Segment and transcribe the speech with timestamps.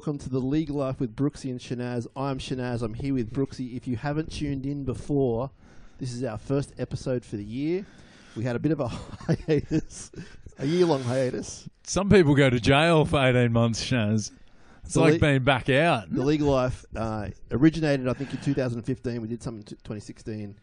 [0.00, 2.06] welcome to the League Life with Brookesy and Shanaz.
[2.16, 2.80] I'm Shanaz.
[2.80, 3.76] I'm here with Brookesy.
[3.76, 5.50] If you haven't tuned in before,
[5.98, 7.84] this is our first episode for the year.
[8.34, 10.10] We had a bit of a hiatus,
[10.58, 11.68] a year-long hiatus.
[11.82, 14.30] Some people go to jail for 18 months, Shaz.
[14.84, 16.10] It's The like le- being back out.
[16.10, 19.20] The League Life uh, originated, I think, in 2015.
[19.20, 20.58] We did something in t- 2016.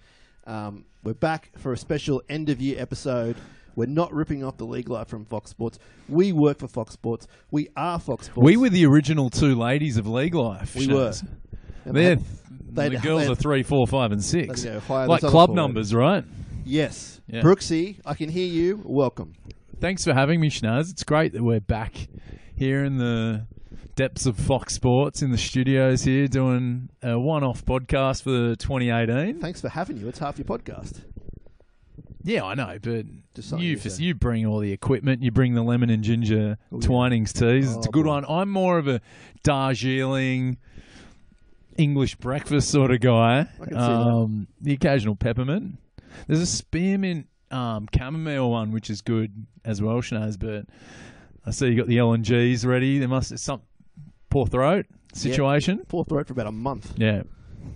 [0.47, 3.35] Um, we're back for a special end-of-year episode.
[3.77, 5.77] We're not ripping off the League Life from Fox Sports.
[6.09, 7.27] We work for Fox Sports.
[7.51, 8.43] We are Fox Sports.
[8.43, 10.73] We were the original two ladies of League Life.
[10.75, 11.23] We Shaz.
[11.23, 11.29] were.
[11.85, 12.15] And They're,
[12.71, 14.65] they- the girls are three, four, five, and six.
[14.89, 16.25] Like club numbers, right?
[16.65, 17.21] Yes.
[17.27, 17.41] Yeah.
[17.41, 18.81] Brookesy, I can hear you.
[18.83, 19.35] Welcome.
[19.79, 20.89] Thanks for having me, Schnaz.
[20.89, 22.07] It's great that we're back
[22.55, 23.45] here in the
[23.93, 29.39] depths of Fox Sports in the studios here doing a one-off podcast for 2018.
[29.39, 30.07] Thanks for having you.
[30.07, 31.03] It's half your podcast.
[32.27, 33.05] Yeah, I know, but
[33.59, 35.23] you for, you bring all the equipment.
[35.23, 36.87] You bring the lemon and ginger Oh, yeah.
[36.87, 37.73] Twinings teas.
[37.75, 38.09] it's a Oh, good boy.
[38.09, 38.25] one.
[38.27, 38.99] I'm more of a
[39.43, 40.57] Darjeeling
[41.77, 43.39] English breakfast sort of guy.
[43.41, 43.79] I can see that.
[43.79, 45.77] um, The occasional peppermint.
[46.27, 50.37] There's a spearmint um, chamomile one which is good as well, Shanaz.
[50.37, 50.65] But
[51.45, 52.99] I see you got the L and G's ready.
[52.99, 53.61] There must be some
[54.29, 55.85] poor throat situation.
[55.87, 56.93] Poor throat for about a month.
[56.97, 57.23] Yeah.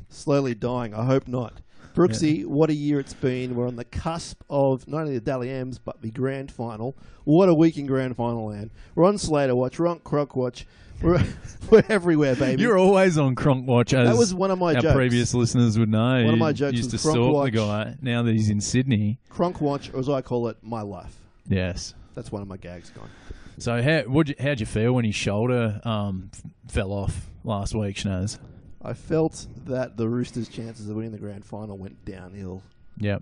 [0.09, 0.93] Slowly dying.
[0.93, 1.61] I hope not.
[1.93, 3.55] Brookesy, what a year it's been.
[3.55, 6.95] We're on the cusp of not only the Dally M's, but the grand final.
[7.23, 8.71] What a week in grand final land.
[8.95, 9.79] We're on Slater Watch.
[9.79, 10.65] We're on Cronk Watch.
[11.01, 11.23] We're,
[11.69, 12.61] we're everywhere, baby.
[12.61, 14.95] You're always on Cronk Watch, as that was one of my our jokes.
[14.95, 16.23] previous listeners would know.
[16.23, 17.51] One of my jokes used to was Cronk stalk Watch.
[17.51, 17.95] the guy.
[18.01, 21.15] Now that he's in Sydney, Cronk Watch, or as I call it, my life.
[21.47, 21.93] yes.
[22.13, 23.09] That's one of my gags gone.
[23.57, 26.29] So how would you, how'd you feel when his shoulder um,
[26.67, 28.37] fell off last week, Schnaz?
[28.83, 32.63] I felt that the Roosters' chances of winning the grand final went downhill.
[32.97, 33.21] Yep.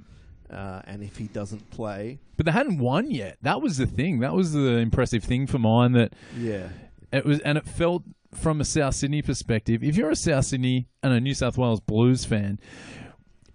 [0.50, 3.38] Uh, and if he doesn't play, But they hadn't won yet.
[3.44, 4.20] That was the thing.
[4.20, 5.92] That was the impressive thing for mine.
[5.92, 6.70] That yeah,
[7.12, 8.04] it was, and it felt
[8.34, 9.84] from a South Sydney perspective.
[9.84, 12.60] If you're a South Sydney and a New South Wales Blues fan,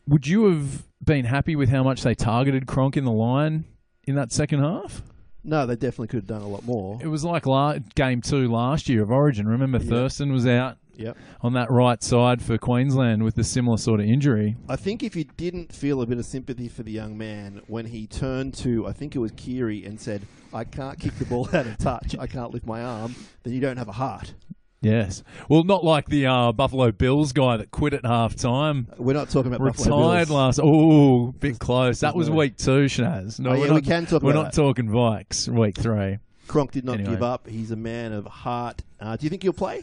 [0.07, 3.65] would you have been happy with how much they targeted Cronk in the line
[4.05, 5.03] in that second half?
[5.47, 6.99] no, they definitely could have done a lot more.
[7.03, 9.47] It was like la- game two last year of Origin.
[9.49, 9.91] Remember, Yeah.
[9.91, 11.17] Thurston was out Yep.
[11.43, 14.57] on that right side for Queensland with a similar sort of injury.
[14.69, 17.87] I think if you didn't feel a bit of sympathy for the young man when
[17.87, 20.23] he turned to, I think it was Keary, and said,
[20.53, 22.17] "I can't kick the ball out of touch.
[22.19, 24.35] I can't lift my arm," then you don't have a heart.
[24.81, 25.23] Yes.
[25.49, 28.87] Well, not like the uh, Buffalo Bills guy that quit at half time.
[28.99, 30.61] We're not talking about Retired last.
[30.63, 32.01] Oh, bit close.
[32.01, 33.41] That was week two, Shanaz.
[33.41, 34.63] No, Oh, we're yeah, not, we can talk We're not that.
[34.63, 35.49] talking Vikes.
[35.49, 36.19] Week three.
[36.49, 37.13] Cronk did not Anyway.
[37.15, 37.49] give up.
[37.49, 38.83] He's a man of heart.
[39.01, 39.83] Uh, do you think he'll play?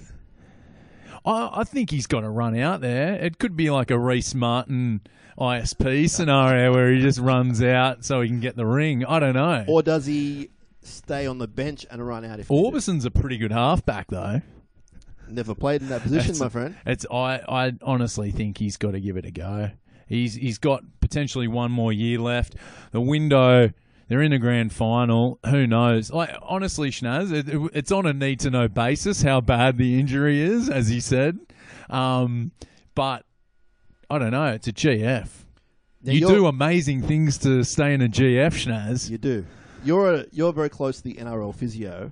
[1.25, 3.13] I, I think he's got to run out there.
[3.15, 5.01] It could be like a Reese Martin
[5.37, 9.05] ISP scenario where he just runs out so he can get the ring.
[9.05, 9.65] I don't know.
[9.67, 10.49] Or does he
[10.81, 12.49] stay on the bench and run out if?
[12.49, 14.41] Aubusson's a pretty good halfback, though.
[15.27, 16.75] Never played in that position, my friend.
[16.85, 19.71] It's I, I honestly think he's got to give it a go.
[20.07, 22.55] He's he's got potentially one more year left.
[22.91, 23.71] The window
[24.11, 25.39] they're in a grand final.
[25.49, 26.11] Who knows?
[26.11, 29.99] Like honestly, Schnaz, it, it- it's on a need to know basis how bad the
[29.99, 31.39] injury is, as he said.
[31.89, 32.51] Um,
[32.95, 33.25] but
[34.09, 34.47] I don't know.
[34.47, 35.27] It's a GF.
[36.03, 39.09] Now, you do amazing things to stay in a GF, Schnaz.
[39.09, 39.45] You do.
[39.83, 42.11] You're a, you're very close to the NRL physio.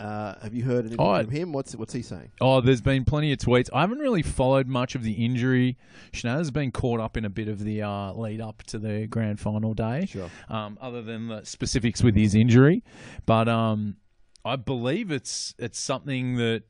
[0.00, 1.52] Uh, have you heard anything Oh, from him?
[1.52, 2.30] What's what's he saying?
[2.40, 3.68] Oh, there's been plenty of tweets.
[3.74, 5.76] I haven't really followed much of the injury.
[6.12, 9.38] Schnaz been caught up in a bit of the uh, lead up to the grand
[9.40, 10.06] final day.
[10.06, 10.30] Sure.
[10.48, 12.82] Um, other than the specifics with his injury,
[13.26, 13.96] but um,
[14.42, 16.62] I believe it's it's something that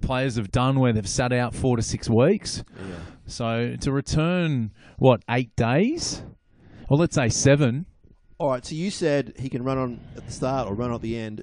[0.00, 2.64] players have done where they've sat out four to six weeks.
[2.76, 2.94] Yeah.
[3.26, 6.22] So to return, what eight days?
[6.88, 7.86] Well, let's say seven.
[8.38, 8.64] All right.
[8.64, 11.42] So you said he can run on at the start or run at the end.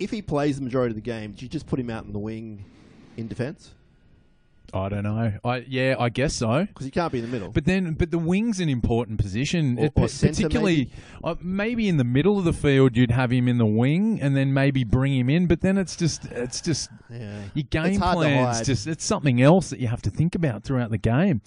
[0.00, 2.12] If he plays the majority of the game, do you just put him out in
[2.12, 2.64] the wing
[3.16, 3.72] in defence?
[4.72, 5.32] I don't know.
[5.44, 6.64] I yeah, I guess so.
[6.64, 7.48] Because he can't be in the middle.
[7.50, 10.92] But then, but the wing's an important position, Or- It- or particularly maybe?
[11.24, 12.96] uh, maybe in the middle of the field.
[12.96, 15.48] You'd have him in the wing, and then maybe bring him in.
[15.48, 17.42] But then it's just, it's just yeah.
[17.52, 20.98] your game plan's just it's something else that you have to think about throughout the
[20.98, 21.42] game.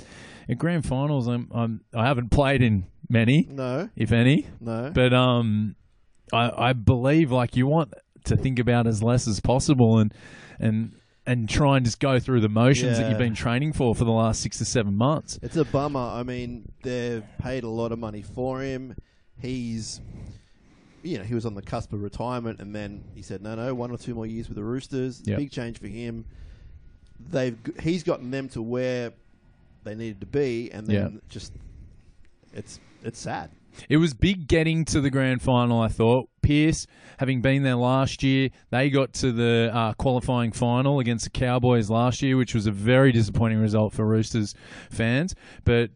[0.50, 3.90] At grand finals, I'm, I'm I haven't played in many, No.
[3.96, 4.92] if any, No.
[4.94, 5.78] but um,
[6.34, 7.94] I I believe like you want
[8.26, 10.14] to think about as less as possible, and
[10.60, 10.92] and.
[11.26, 13.10] And try and just go through the motions that Yeah.
[13.12, 15.40] you've been training for for the last six to seven months.
[15.42, 16.02] It's a bummer.
[16.02, 18.94] I mean, they've paid a lot of money for him.
[19.42, 20.02] He's,
[21.02, 23.74] you know, he was on the cusp of retirement, and then he said, "No, no,
[23.74, 25.22] one or two more years with the Roosters.
[25.26, 25.38] Yep.
[25.40, 26.26] Big change for him."
[27.32, 29.14] They've g- he's gotten them to where
[29.86, 31.20] they needed to be, and then Yeah.
[31.30, 31.54] just
[32.54, 33.50] it's it's sad.
[33.90, 36.30] It was big getting to the grand final, I thought.
[36.42, 36.88] Pearce,
[37.18, 41.90] having been there last year, they got to the uh, qualifying final against the Cowboys
[41.90, 44.54] last year, which was a very disappointing result for Roosters
[44.90, 45.36] fans.
[45.64, 45.92] But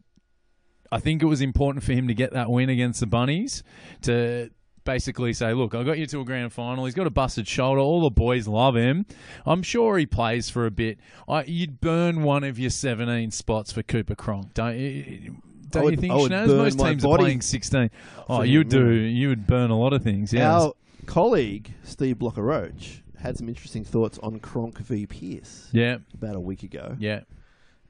[0.91, 3.63] I think it was important for him to get that win against the Bunnies
[4.03, 4.49] to
[4.87, 6.85] basically say, look, I got you to a grand final.
[6.85, 7.81] He's got a busted shoulder.
[7.81, 9.05] All the boys love him.
[9.45, 10.97] I'm sure he plays for a bit.
[11.27, 15.37] I, you'd burn one of your 17 spots for Cooper Cronk, don't you?
[15.69, 16.47] Don't would- you think, would Schnaz?
[16.47, 17.89] Most teams are playing 16.
[18.29, 18.89] Oh, you him, do.
[18.91, 20.43] You would burn a lot of things, yes.
[20.63, 20.73] Our
[21.05, 26.39] colleague Steve Blocker Roach had some interesting thoughts on Cronk v Pearce yeah, about a
[26.39, 26.95] week ago.
[26.99, 27.21] yeah,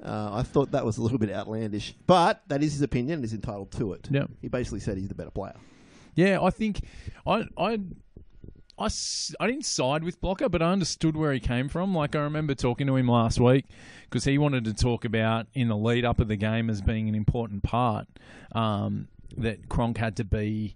[0.02, 3.16] Uh, I thought that was a little bit outlandish, but that is his opinion.
[3.16, 4.08] and He's entitled to it.
[4.12, 4.26] yeah.
[4.42, 5.56] He basically said he's the better player.
[6.16, 6.82] Yeah, I think
[7.28, 7.80] I I
[8.80, 8.90] I,
[9.40, 11.96] I didn't side with Blocker, but I understood where he came from.
[11.96, 13.66] Like I remember talking to him last week
[14.04, 17.10] because he wanted to talk about in the lead up of the game as being
[17.10, 18.08] an important part
[18.54, 20.76] um, that Cronk had to be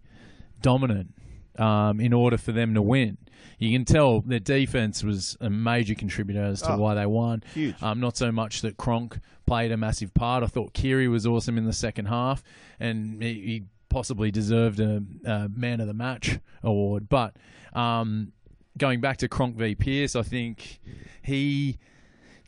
[0.62, 1.14] dominant
[1.58, 3.18] um, in order for them to win.
[3.60, 7.44] You can tell their defense was a major contributor as to Oh, why they won.
[7.54, 7.76] Huge.
[7.84, 10.44] Um, not so much that Cronk played a massive part.
[10.44, 12.44] I thought Keary was awesome in the second half,
[12.80, 17.10] and he, he possibly deserved a, a man of the match award.
[17.10, 17.36] But
[17.74, 18.32] um,
[18.78, 20.80] going back to Cronk v Pearce, I think
[21.22, 21.78] he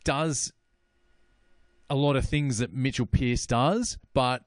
[0.02, 0.52] does
[1.88, 4.42] a lot of things that Mitchell Pearce does, but.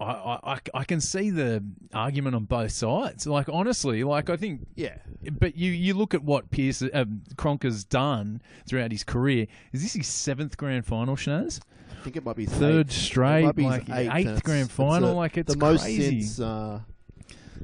[0.00, 1.64] I, I, I can see the
[1.94, 3.24] argument on both sides.
[3.24, 4.96] Like honestly, like I think yeah.
[5.30, 9.46] but you, you look at what Pearce um, Cronk has done throughout his career.
[9.72, 11.60] Is this his seventh grand final, Schnaz?
[12.02, 12.92] I think it might be Third eighth.
[12.96, 15.82] straight, It like, eighth, eighth and it's- grand it's final, a- like, it's the most
[15.84, 16.22] crazy.
[16.22, 16.40] since.
[16.40, 16.80] Uh,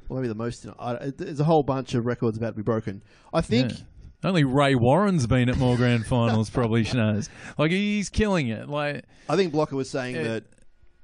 [0.08, 0.64] well, maybe the most.
[0.78, 3.02] I, there's a whole bunch of records about to be broken.
[3.34, 3.72] I think.
[3.72, 3.78] Yeah.
[4.22, 7.28] Only Ray Warren's been at more grand finals, probably Schnaz.
[7.58, 8.68] Like he's killing it.
[8.68, 10.22] Like I think Blocker was saying Yeah.
[10.24, 10.44] that,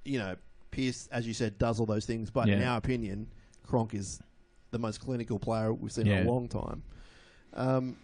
[0.05, 0.37] you know,
[0.71, 3.27] Pearce, as you said, does all those things, but in our opinion,
[3.65, 4.21] Cronk is
[4.71, 6.83] the most clinical player we've seen in a long time.
[7.53, 7.97] Um,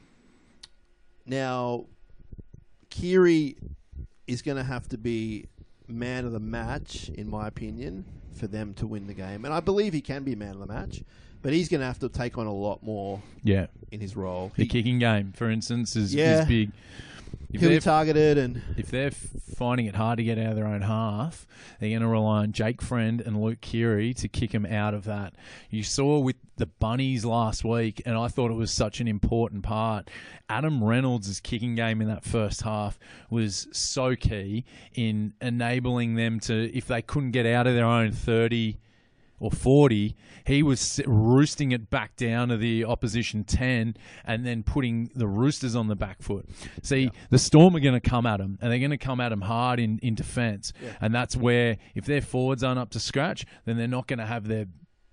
[1.26, 1.86] now,
[2.90, 3.56] Keary
[4.30, 5.46] is going to have to be
[5.88, 9.60] man of the match, in my opinion, for them to win the game, and I
[9.60, 11.02] believe he can be man of the match,
[11.42, 14.52] but he's going to have to take on a lot more yeah, in his role.
[14.56, 16.42] the He, kicking game, for instance, is, Yeah.
[16.42, 16.70] is big.
[17.52, 20.66] If he'll be targeted, and if they're finding it hard to get out of their
[20.66, 21.46] own half,
[21.78, 25.04] they're going to rely on Jake Friend and Luke Keary to kick them out of
[25.04, 25.34] that.
[25.68, 29.64] You saw with the Bunnies last week, and I thought it was such an important
[29.64, 30.10] part.
[30.48, 32.98] Adam Reynolds' kicking game in that first half
[33.30, 34.64] was so key
[34.94, 38.78] in enabling them to, if they couldn't get out of their own 30
[39.40, 40.14] or 40,
[40.46, 45.74] he was roosting it back down to the opposition 10 and then putting the Roosters
[45.74, 46.48] on the back foot.
[46.82, 49.30] See, the Storm are going to come at them and they're going to come at
[49.30, 50.72] them hard in, in defence.
[51.00, 54.26] And that's where, if their forwards aren't up to scratch, then they're not going to
[54.26, 54.66] have their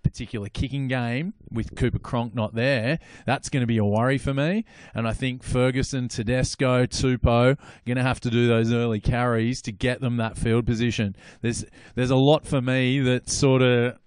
[0.07, 4.33] particular kicking game with Cooper Cronk not there, that's going to be a worry for
[4.33, 4.63] me.
[4.93, 9.71] And I think Ferguson, Tedesco, Tupou going to have to do those early carries to
[9.73, 11.15] get them that field position.
[11.41, 11.65] There's
[11.95, 13.97] there's a lot for me that sort of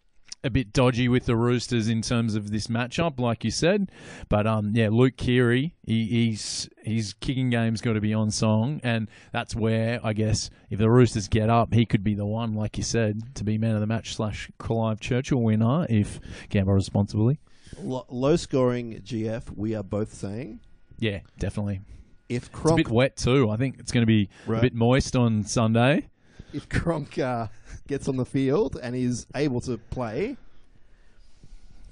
[0.43, 3.91] a bit dodgy with the Roosters in terms of this matchup, like you said.
[4.29, 8.81] But um, yeah, Luke Keary, he, he's his kicking game's got to be on song,
[8.83, 12.55] and that's where I guess if the Roosters get up, he could be the one,
[12.55, 16.73] like you said, to be man of the match slash Clive Churchill winner if gamble
[16.75, 17.39] responsibly.
[17.79, 20.61] lo- low scoring GF, we are both saying.
[20.99, 21.81] Yeah, definitely.
[22.29, 23.51] If It's a bit wet too.
[23.51, 26.09] I think it's going to be a bit moist on Sunday.
[26.53, 27.49] If Cronk uh,
[27.87, 30.37] gets on the field and is able to play,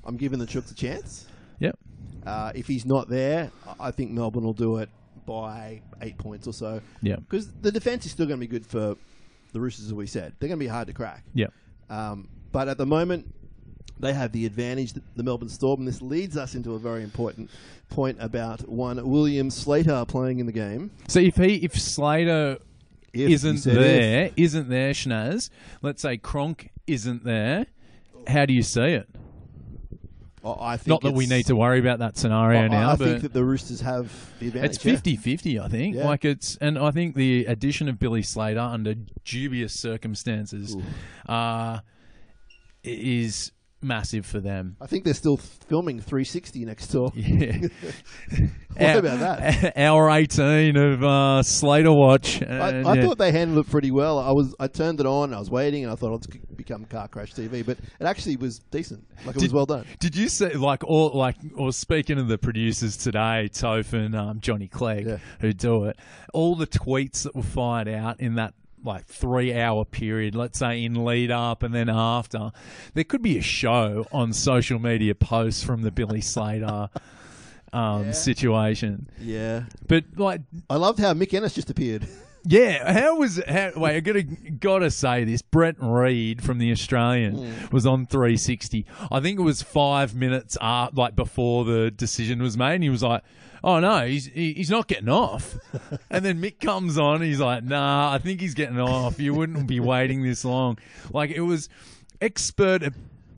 [0.04, 1.26] I'm giving the Chooks a chance.
[1.60, 1.78] Yep.
[2.26, 4.88] Uh, if he's not there, I- think Melbourne will do it
[5.26, 6.80] by eight points or so.
[7.02, 7.16] Yeah.
[7.16, 8.96] Because the defence is still going to be good for
[9.52, 10.34] the Roosters, as we said.
[10.38, 11.24] They're going to be hard to crack.
[11.34, 11.52] Yep.
[11.90, 13.34] Um, but at the moment,
[14.00, 17.50] they have the advantage, the Melbourne Storm, and this leads us into a very important
[17.90, 20.90] point about one William Slater playing in the game.
[21.08, 22.58] So if he if Slater
[23.18, 25.50] If, isn't there, isn't there, Schnaz?
[25.82, 27.66] Let's say Cronk isn't there.
[28.26, 29.08] How do you see it?
[30.42, 30.56] if.
[30.60, 33.22] I think Not that we need to worry about that scenario I- now, I think
[33.22, 34.76] that the Roosters have the advantage.
[34.76, 34.94] it's yeah.
[34.94, 35.96] 50-50, I think.
[35.96, 36.06] Yeah.
[36.06, 38.94] Like it's and I think the addition of Billy Slater under
[39.24, 40.76] dubious circumstances
[41.28, 41.80] uh,
[42.84, 44.76] is massive for them.
[44.80, 47.12] I think they're still filming 360 next door.
[47.18, 47.58] Yeah.
[48.78, 49.76] What Hour- about that?
[49.76, 52.40] Hour 18 of uh, Slater Watch.
[52.42, 53.02] I, and, I yeah.
[53.02, 54.20] thought they handled it pretty well.
[54.20, 57.08] I was I turned it on, I was waiting, and I thought it'd become car
[57.08, 59.04] crash TV, but it actually was decent.
[59.26, 59.84] Like it was well done.
[59.98, 64.38] Did you see like all like or speaking of the producers today, Toph and um,
[64.38, 65.16] Johnny Clegg, Yeah.
[65.40, 65.98] who do it,
[66.32, 68.54] all the tweets that were fired out in that
[68.88, 72.50] like three hour period, let's say in lead up and then after,
[72.94, 76.88] there could be a show on social media posts from the Billy Slater
[77.72, 78.12] um, Yeah.
[78.12, 79.08] situation.
[79.20, 79.64] Yeah.
[79.86, 82.08] But like, I loved how Mick Ennis just appeared.
[82.44, 83.96] yeah, how was how, wait?
[83.96, 85.42] I gotta gotta say this.
[85.42, 87.72] Brent Read from the Australian Mm.
[87.72, 88.86] was on 360.
[89.10, 92.74] I think it was five minutes uh, like before the decision was made.
[92.76, 93.22] And he was like,
[93.62, 95.56] "Oh no, he's he, he's not getting off."
[96.10, 97.22] and then Mick comes on.
[97.22, 99.18] He's like, "Nah, I think he's getting off.
[99.20, 100.78] You wouldn't be waiting this long."
[101.12, 101.68] Like it was
[102.20, 102.82] expert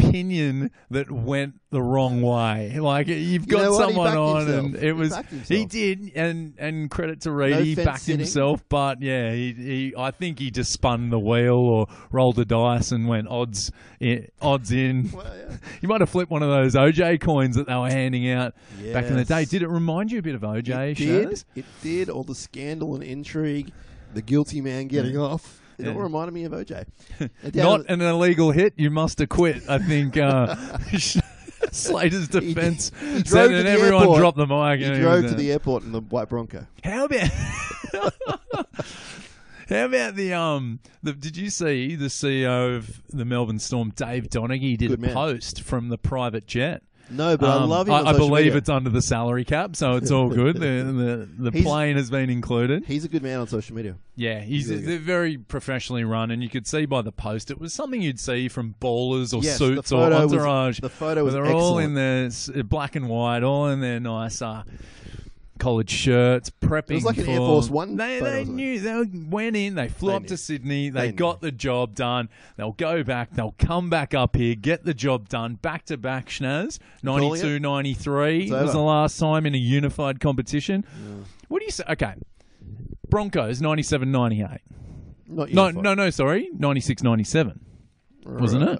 [0.08, 2.78] opinion that went the wrong way.
[2.78, 4.64] Like you've got know someone on, himself.
[4.64, 8.20] and it was backed he did, and and credit to Read, No he backed sitting.
[8.20, 8.64] himself.
[8.68, 12.92] But yeah, he, he I think he just spun the wheel or rolled the dice
[12.92, 15.10] and went odds in, odds in.
[15.12, 15.56] Well, yeah.
[15.80, 18.54] You might have flipped one of those OJ coins that they were handing out
[18.92, 19.44] back in the day.
[19.44, 20.92] Did it remind you a bit of OJ?
[20.92, 21.28] It did.
[21.28, 21.44] Shaz?
[21.54, 22.08] It did.
[22.10, 23.72] All the scandal and intrigue,
[24.14, 25.59] the guilty man getting off.
[25.84, 26.86] It all reminded me of OJ.
[27.54, 28.74] Not an illegal hit.
[28.76, 29.62] You must acquit.
[29.68, 30.56] I think uh,
[31.72, 34.18] Slater's defense he drove and everyone airport.
[34.18, 34.80] dropped the mic.
[34.80, 36.66] he and drove to the airport in the white Bronco.
[36.82, 37.30] How about
[39.68, 44.28] How about the um the did you see the CEO of the Melbourne Storm, Dave
[44.28, 46.82] Donaghy, did a post from the private jet?
[47.10, 47.94] No, but I Um, love him.
[47.94, 48.56] I, I believe media.
[48.56, 50.56] it's under the salary cap, so it's all good.
[50.56, 52.84] the the, the plane has been included.
[52.86, 53.96] He's a good man on social media.
[54.16, 57.58] Yeah, he's really they're very professionally run, and you could see by the post it
[57.58, 60.80] was something you'd see from ballers or Yes, suits or photo was- entourage.
[60.80, 62.30] the photo was they're all in their
[62.64, 64.62] black and white, all in their nice uh,
[65.60, 66.90] college shirts, prepping.
[66.90, 69.88] It was like an for, Air Force One They, they knew they went in, they
[69.88, 70.28] flew They up knew.
[70.28, 71.16] to Sydney, they, They knew.
[71.16, 72.28] got the job done.
[72.56, 76.28] They'll go back, they'll come back up here, get the job done, back to back.
[76.28, 80.84] Schnaz, calling 92, 93 It's was the last time in a unified competition.
[81.48, 81.84] What do you say?
[81.88, 82.14] Okay.
[83.08, 84.46] Broncos 97 98.
[84.48, 84.58] Not
[85.28, 85.84] No, unified.
[85.84, 86.48] no, no, sorry.
[86.56, 87.60] 96 97.
[88.24, 88.78] wasn't it?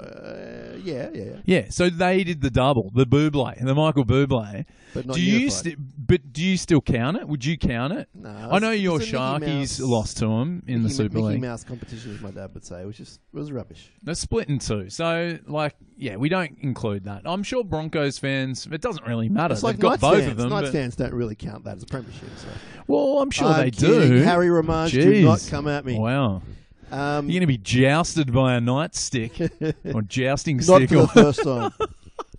[0.84, 1.36] Yeah, yeah, yeah.
[1.44, 4.64] Yeah, so they did the double, the Buble, the Michael Buble.
[4.92, 5.52] But not do you unified.
[5.58, 7.28] sti- but do you still count it?
[7.28, 8.08] Would you count it?
[8.14, 10.88] No, I know it's- your it's a Mickey Sharkies Mouse- lost to them in the
[10.88, 11.40] Mickey, Super Mickey League.
[11.42, 13.90] Mouse competition, as my dad would say, which is was rubbish.
[14.02, 14.90] They're split in two.
[14.90, 17.22] So, like, yeah, we don't include that.
[17.24, 19.52] I'm sure Broncos fans, it doesn't really matter.
[19.52, 20.48] It's They've like got both of them.
[20.48, 22.28] Knights but- fans don't really count that as a premiership.
[22.36, 22.48] So.
[22.88, 24.08] well, I'm sure I'm they kidding.
[24.10, 24.22] do.
[24.22, 25.24] Harry Ramage, do Jeez.
[25.24, 25.98] not come at me.
[25.98, 26.42] Wow.
[26.92, 30.88] Um, You're going to be jousted by a nightstick or jousting not stick.
[30.88, 31.72] for the first time.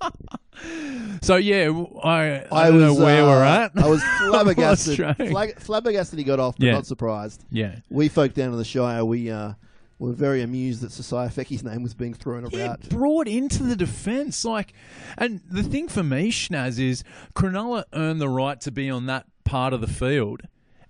[1.21, 1.63] so, yeah,
[2.03, 3.71] I don't was know where uh, we're at.
[3.75, 4.97] I was flabbergasted.
[5.29, 6.73] Flag, flabbergasted he got off, but Yeah.
[6.73, 7.43] not surprised.
[7.51, 7.77] yeah.
[7.89, 9.53] We folk down in the Shire, we uh,
[9.99, 12.89] were very amused that Sosaia Feki's name was being thrown Yeah, about.
[12.89, 14.43] brought into the defence.
[14.43, 14.73] Like,
[15.17, 17.03] and the thing for me, Schnaz, is
[17.35, 20.41] Cronulla earned the right to be on that part of the field,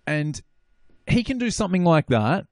[0.08, 0.42] and
[1.08, 2.46] he can do something like that,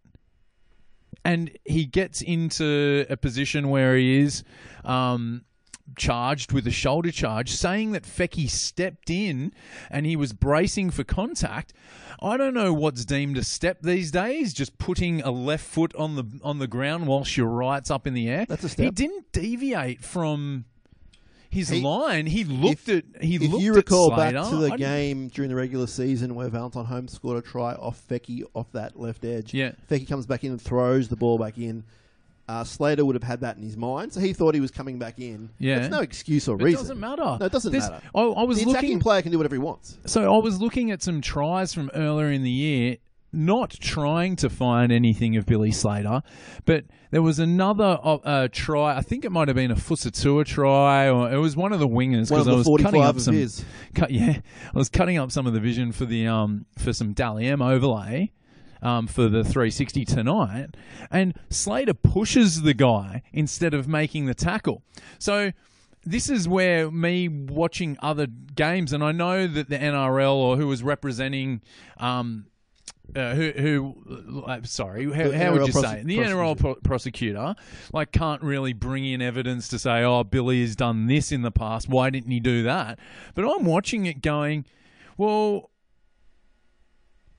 [1.24, 4.44] and he gets into a position where he is.
[4.84, 5.44] Um,
[5.96, 9.54] charged with a shoulder charge, saying that Feki stepped in
[9.90, 11.74] and he was bracing for contact.
[12.22, 14.54] I don't know what's deemed a step these days.
[14.54, 18.14] Just putting a left foot on the on the ground whilst your right's up in
[18.14, 18.46] the air.
[18.48, 18.86] That's a step.
[18.86, 20.66] He didn't deviate from
[21.50, 22.26] his He- line.
[22.28, 25.56] He looked if- at he If looked you recall back to the game during the
[25.56, 29.72] regular season where Valentine Holmes scored a try off Feki off that left edge, Yeah.
[29.90, 31.84] Feki comes back in and throws the ball back in.
[32.48, 34.98] Uh, Slater would have had that in his mind, so he thought he was coming
[34.98, 35.50] back in.
[35.60, 35.80] Yeah.
[35.80, 36.82] There's no excuse or It reason.
[36.82, 37.38] doesn't matter.
[37.40, 38.04] No, it doesn't There's- matter.
[38.16, 39.00] I, I was The attacking looking.
[39.02, 39.98] player can do whatever he wants.
[40.08, 42.98] So I was looking at some tries from earlier in the year,
[43.32, 46.22] not trying to find anything of Billy Slater,
[46.66, 48.96] but there was another uh, uh, try.
[48.98, 51.88] I think it might have been a Fusitu'a try, or it was one of the
[51.88, 53.48] wingers because I was cutting up some.
[53.96, 54.40] Cut, yeah,
[54.74, 57.62] I was cutting up some of the vision for the um for some Dally M
[57.62, 58.32] overlay.
[58.82, 60.68] Um, for the 360 tonight,
[61.12, 64.84] and Slater pushes the guy instead of making the tackle.
[65.18, 65.52] So
[66.06, 70.68] this is where me watching other games, and I know that the NRL or who
[70.68, 71.62] was representing,
[71.98, 72.46] um,
[73.16, 76.06] uh, who, who, uh, sorry, how, The how would you say it?
[76.06, 76.56] the NRL prosecutor.
[76.56, 77.56] pro- prosecutor,
[77.94, 81.52] like, can't really bring in evidence to say, oh, Billy has done this in the
[81.52, 81.88] past.
[81.90, 83.00] Why didn't he do that?
[83.36, 84.66] But I'm watching it going,
[85.18, 85.70] well.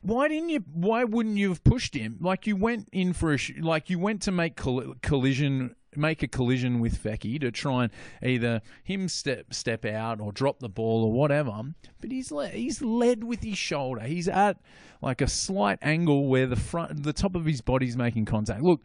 [0.03, 0.65] Why didn't you?
[0.73, 2.17] Why wouldn't you have pushed him?
[2.23, 6.23] Like you went in for a, sh- like you went to make coll- collision, make
[6.23, 7.92] a collision with Feki to try and
[8.23, 11.62] either him step step out or drop the ball or whatever.
[12.00, 14.02] But he's le- he's led with his shoulder.
[14.02, 14.59] He's at
[15.02, 18.62] like a slight angle where the front, the top of his body's making contact.
[18.62, 18.80] Look,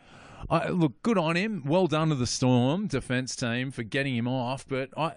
[0.49, 1.63] I, look, good on him.
[1.65, 4.67] Well done to the Storm defense team for getting him off.
[4.67, 5.13] But I,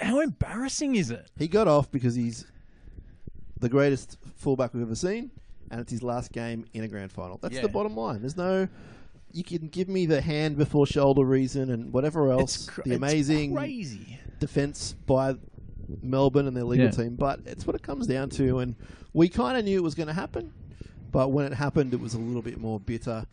[0.00, 1.30] how embarrassing is it?
[1.38, 2.46] He got off because he's
[3.58, 5.30] the greatest fullback we've ever seen,
[5.70, 7.38] and it's his last game in a grand final.
[7.40, 7.62] That's Yeah.
[7.62, 8.20] the bottom line.
[8.20, 8.68] There's no.
[9.36, 12.64] You can give me the hand before shoulder reason and whatever else.
[12.70, 14.18] cra- the amazing crazy.
[14.40, 15.34] defense by
[16.02, 16.90] Melbourne and their legal Yeah.
[16.92, 18.60] team, but it's what it comes down to.
[18.60, 18.76] And
[19.12, 20.52] we kind of knew it was going to happen,
[21.12, 23.26] but when it happened, it was a little bit more bitter.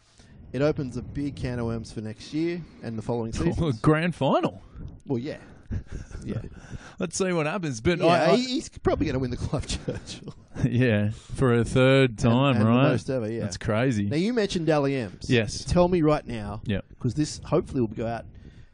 [0.52, 3.72] It opens a big can of worms for next year and the following season.
[3.82, 4.62] Grand final.
[5.08, 5.38] well, yeah,
[6.24, 6.42] yeah,
[7.00, 7.82] Let's see what happens.
[7.82, 8.06] But yeah.
[8.06, 12.56] I, I- he's probably going to win the Clive Churchill yeah, for a third time,
[12.56, 12.90] and, and the right?
[12.92, 13.30] most ever.
[13.30, 13.42] Yeah.
[13.42, 14.06] That's crazy.
[14.06, 15.30] now you mentioned Dally M's.
[15.30, 15.64] Yes.
[15.66, 16.62] Tell me right now.
[16.66, 16.82] Yeah.
[16.90, 18.26] Because this hopefully will go out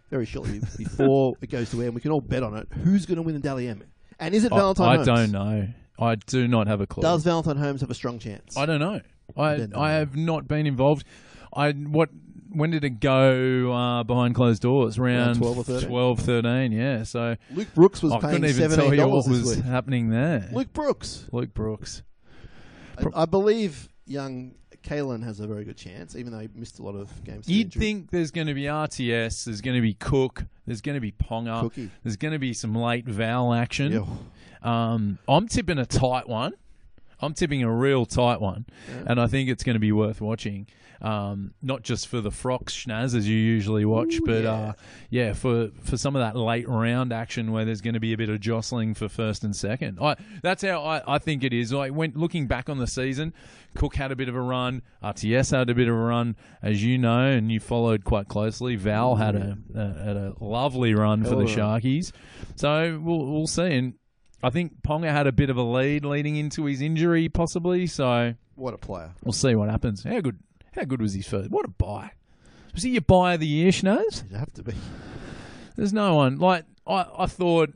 [0.09, 2.67] very shortly before it goes to air, and we can all bet on it.
[2.83, 3.83] Who's going to win the Dally M?
[4.19, 4.87] And is it I, Valentine?
[4.87, 5.07] I Holmes?
[5.07, 5.67] don't know.
[5.99, 7.01] I do not have a clue.
[7.01, 8.57] Does Valentine Holmes have a strong chance?
[8.57, 9.01] I don't know.
[9.37, 9.79] I don't know.
[9.79, 11.05] I have not been involved.
[11.53, 12.09] I what
[12.51, 14.97] when did it go uh, behind closed doors?
[14.97, 15.89] Around 12 or 13?
[15.89, 17.03] 12, 13, yeah.
[17.03, 19.55] So Luke Brooks was I paying couldn't even tell seventeen you dollars what this was
[19.57, 19.65] week.
[19.65, 20.49] happening there.
[20.51, 21.27] Luke, Brooks.
[21.31, 22.03] Luke Brooks.
[22.99, 23.15] Brooks.
[23.17, 26.83] I, I believe young Kalyn has a very good chance, even though he missed a
[26.83, 27.45] lot of games.
[27.45, 27.79] to You'd injury.
[27.81, 31.11] think there's going to be RTS, there's going to be Cook, there's going to be
[31.11, 31.89] Ponga, Cookie.
[32.03, 33.91] there's going to be some late Val action.
[33.91, 34.05] Yeah.
[34.61, 36.53] Um, I'm tipping a tight one.
[37.21, 38.65] I'm tipping a real tight one,
[39.05, 40.67] and I think it's going to be worth watching.
[41.01, 44.51] Um, not just for the frocks schnaz as you usually watch, Ooh, but yeah.
[44.51, 44.73] uh,
[45.09, 48.17] yeah, for for some of that late round action where there's going to be a
[48.17, 49.97] bit of jostling for first and second.
[50.01, 51.71] I, that's how I, I think it is.
[51.71, 53.33] Like when looking back on the season,
[53.75, 56.83] Cook had a bit of a run, RTS had a bit of a run, as
[56.83, 58.75] you know, and you followed quite closely.
[58.75, 61.81] Val had a, a had a lovely run for Hell the of a run.
[61.81, 62.11] Sharkies,
[62.57, 63.73] so we'll we'll see.
[63.73, 63.93] And
[64.43, 67.87] I think Ponga had a bit of a lead leading into his injury, possibly.
[67.87, 69.13] So What a player!
[69.23, 70.03] we'll see what happens.
[70.03, 70.39] How good?
[70.79, 71.51] How good was his first?
[71.51, 72.11] What a buy!
[72.73, 74.23] Was he your buy of the year, Schnaz?
[74.31, 74.73] You have to be.
[75.75, 77.05] There's no one like I.
[77.17, 77.71] I thought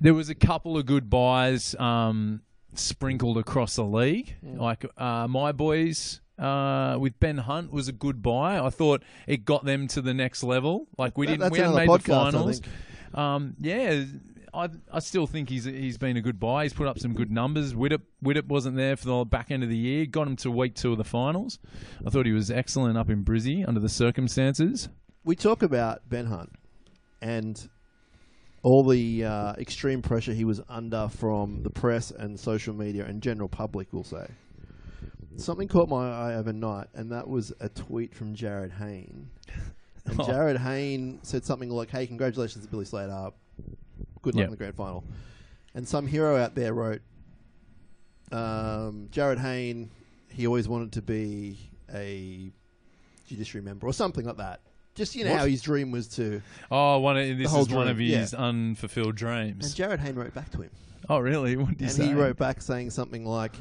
[0.00, 2.42] there was a couple of good buys um,
[2.74, 4.36] sprinkled across the league.
[4.42, 8.58] Like uh, my boys uh, with Ben Hunt was a good buy.
[8.58, 10.88] I thought it got them to the next level.
[10.98, 12.60] Like we That- didn't, we hadn't another made the podcast, I finals.
[13.14, 14.04] Um, yeah,
[14.54, 16.64] I I still think he's he's been a good buy.
[16.64, 17.74] He's put up some good numbers.
[17.74, 20.06] Widdop Widdop wasn't there for the back end of the year.
[20.06, 21.58] Got him to week two of the finals.
[22.06, 24.88] I thought he was excellent up in Brizzy under the circumstances.
[25.24, 26.52] We talk about Ben Hunt
[27.20, 27.68] and
[28.62, 33.22] all the uh, extreme pressure he was under from the press and social media and
[33.22, 33.88] general public.
[33.92, 34.26] We'll say
[35.36, 39.30] something caught my eye overnight, and that was a tweet from Jarryd Hayne.
[40.04, 40.24] And Oh.
[40.24, 43.30] Jarryd Hayne said something like, "Hey, congratulations, to Billy Slater.
[44.22, 44.46] Good luck Yep.
[44.46, 45.04] in the grand final."
[45.74, 47.02] And some hero out there wrote,
[48.30, 49.90] um, "Jarryd Hayne,
[50.28, 51.58] he always wanted to be
[51.92, 52.50] a
[53.26, 54.60] judiciary member or something like that."
[54.94, 55.40] Just you know What?
[55.40, 56.42] how his dream was to.
[56.70, 58.38] Oh, one of, this is one of his yeah.
[58.38, 59.64] unfulfilled dreams.
[59.78, 59.90] And.
[59.90, 60.70] Jarryd Hayne wrote back to him,
[61.08, 61.56] Oh, really?
[61.56, 62.06] What did he and say?
[62.08, 63.54] he wrote back saying something like,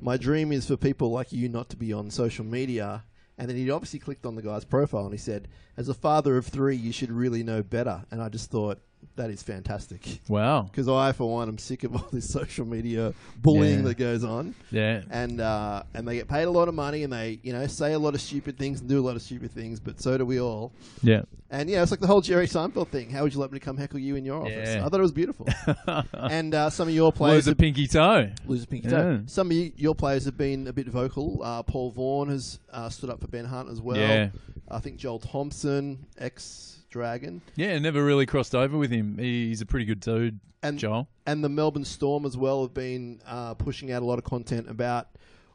[0.00, 3.04] "My dream is for people like you not to be on social media."
[3.38, 6.36] And then he obviously clicked on the guy's profile and he said, "As a father
[6.36, 8.80] of three, you should really know better." And I just thought
[9.16, 10.62] that is fantastic Wow.
[10.62, 13.84] because I, for one, am sick of all this social media bullying Yeah.
[13.86, 14.54] that goes on.
[14.70, 15.02] Yeah.
[15.10, 17.94] and uh, and they get paid a lot of money, and they you know say
[17.94, 20.24] a lot of stupid things and do a lot of stupid things, but so do
[20.24, 20.72] we all.
[21.02, 21.22] Yeah.
[21.50, 23.08] And yeah, it's like the whole Jerry Seinfeld thing.
[23.10, 24.68] How would you like me to come heckle you in your office?
[24.68, 24.84] Yeah.
[24.84, 25.46] I thought it was beautiful.
[26.12, 28.30] and uh, some of your players, Lose a have, pinky toe.
[28.46, 29.02] lose a pinky Yeah.
[29.02, 29.20] toe.
[29.26, 31.40] Some of you, your players have been a bit vocal.
[31.42, 33.96] Uh, Paul Vaughan has uh, stood up for Ben Hunt as well.
[33.96, 34.28] Yeah.
[34.70, 39.18] I think Joel Thompson, ex Dragon, Yeah, never really crossed over with him.
[39.18, 41.08] He's a pretty good dude, and Joel.
[41.26, 44.68] and the Melbourne Storm as well have been uh, pushing out a lot of content
[44.70, 45.08] about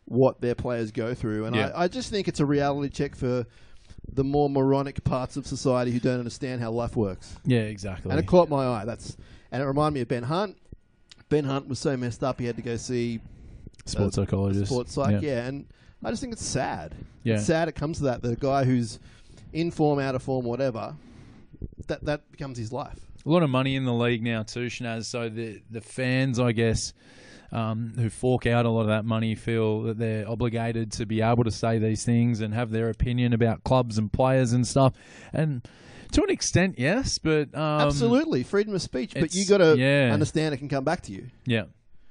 [0.05, 1.71] what their players go through, and Yeah.
[1.75, 3.45] I, I just think it's a reality check for
[4.11, 7.35] the more moronic parts of society who don't understand how life works.
[7.45, 8.11] Yeah, exactly.
[8.11, 8.85] And it caught my eye.
[8.85, 9.15] That's
[9.51, 10.57] and it reminded me of Ben Hunt.
[11.29, 13.21] Ben Hunt was so messed up he had to go see
[13.85, 14.71] Sports a psychologist.
[14.71, 15.21] sports psych.
[15.23, 15.29] Yeah.
[15.29, 15.45] Yeah.
[15.47, 15.65] and
[16.03, 16.93] I just think it's sad.
[17.23, 17.35] Yeah.
[17.35, 18.21] It's sad it comes to that.
[18.21, 18.99] The guy who's
[19.53, 20.95] in form, out of form, whatever,
[21.87, 22.99] that that becomes his life.
[23.25, 25.05] a lot of money in the league now too, Shanaz.
[25.05, 26.93] So the the fans, I guess,
[27.51, 31.21] um, who fork out a lot of that money, feel that they're obligated to be
[31.21, 34.93] able to say these things and have their opinion about clubs and players and stuff.
[35.31, 35.67] And
[36.13, 40.11] to an extent, yes, but um, Absolutely, freedom of speech, but you got to yeah.
[40.13, 41.27] understand it can come back to you.
[41.45, 41.63] yeah,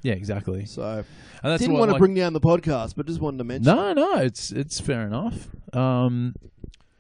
[0.02, 0.64] yeah, exactly.
[0.66, 1.04] So And
[1.52, 3.74] that's didn't what, want to like- bring down the podcast, but just wanted to mention.
[3.76, 5.48] No, no, it's it's fair enough.
[5.72, 6.34] Um,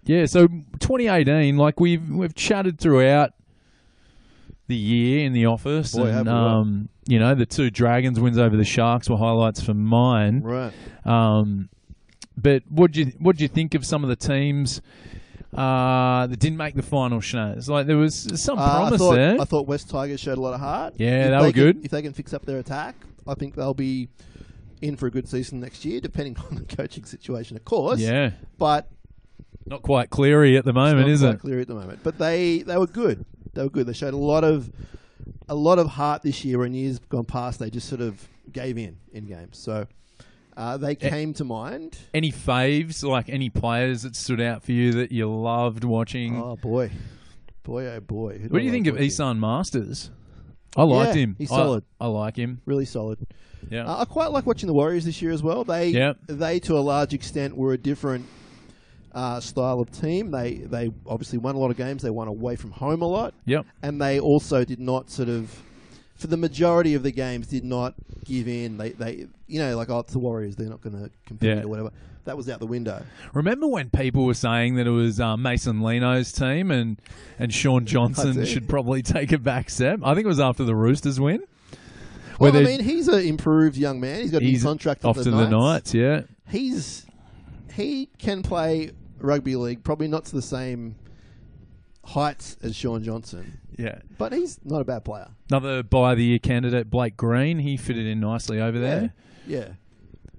[0.04, 3.32] yeah, so 2018, like we've we've chatted throughout
[4.68, 8.56] the year in the office, Boy, and um, you know the two Dragons wins over
[8.56, 10.40] the Sharks were highlights for mine.
[10.42, 10.72] Right.
[11.04, 11.68] Um,
[12.36, 14.80] but what do you what do you think of some of the teams
[15.54, 17.20] uh, that didn't make the final?
[17.20, 17.68] Schnaz?
[17.68, 19.40] Like there was some Uh, I promise thought there.
[19.40, 20.94] I thought West Tigers showed a lot of heart.
[20.96, 21.84] Yeah, If they were can- good.
[21.84, 24.08] If they can fix up their attack, I think they'll be
[24.80, 28.00] in for a good season next year, depending on the coaching situation, of course.
[28.00, 28.90] Yeah, But
[29.66, 31.40] not quite cleary at the moment, not is quite it?
[31.40, 32.00] clear at the moment.
[32.02, 33.24] But they they were good.
[33.54, 33.86] They were good.
[33.86, 34.70] They showed a lot of
[35.48, 36.58] a lot of heart this year.
[36.58, 39.58] When years gone past, they just sort of gave in in games.
[39.58, 39.86] So
[40.56, 41.96] uh, they came to mind.
[42.14, 46.40] Any faves, like any players that stood out for you that you loved watching?
[46.40, 46.90] Oh boy,
[47.62, 48.38] boy, oh boy.
[48.38, 49.08] Who what do I you think of watching?
[49.08, 50.10] Esan Marsters?
[50.74, 51.36] I liked Yeah, him.
[51.38, 51.84] he's I- solid.
[52.00, 52.62] I, like him.
[52.64, 53.18] Really solid.
[53.70, 53.84] Yeah.
[53.86, 55.64] Uh, I quite like watching the Warriors this year as well.
[55.64, 56.18] They Yep.
[56.28, 58.24] they to a large extent were a different
[59.14, 60.30] uh, style of team.
[60.30, 62.02] They they obviously won a lot of games.
[62.02, 63.66] They won away from home a lot, yep.
[63.82, 65.62] and they also did not sort of,
[66.14, 67.94] for the majority of the games, did not
[68.24, 68.76] give in.
[68.78, 70.56] They they you know like oh it's the Warriors.
[70.56, 71.62] They're not going to compete Yeah.
[71.62, 71.90] or whatever.
[72.24, 73.04] That was out the window.
[73.34, 77.00] Remember when people were saying that it was uh, Mason Lino's team and
[77.38, 80.00] and Shaun Johnson should probably take a back step?
[80.04, 81.42] I think it was after the Roosters win.
[82.38, 84.20] Well, I mean, he's an improved young man.
[84.22, 85.92] He's got a He's contract off with to the the Knights.
[85.92, 85.94] Knights.
[85.94, 86.22] Yeah.
[86.48, 87.06] He's
[87.74, 88.90] he can play
[89.22, 90.96] rugby league, probably not to the same
[92.04, 94.00] heights as Shaun Johnson, Yeah.
[94.18, 95.28] but he's not a bad player.
[95.50, 97.58] Another by the year candidate, Blake Green.
[97.60, 99.12] He fitted in nicely over there.
[99.46, 99.68] Yeah.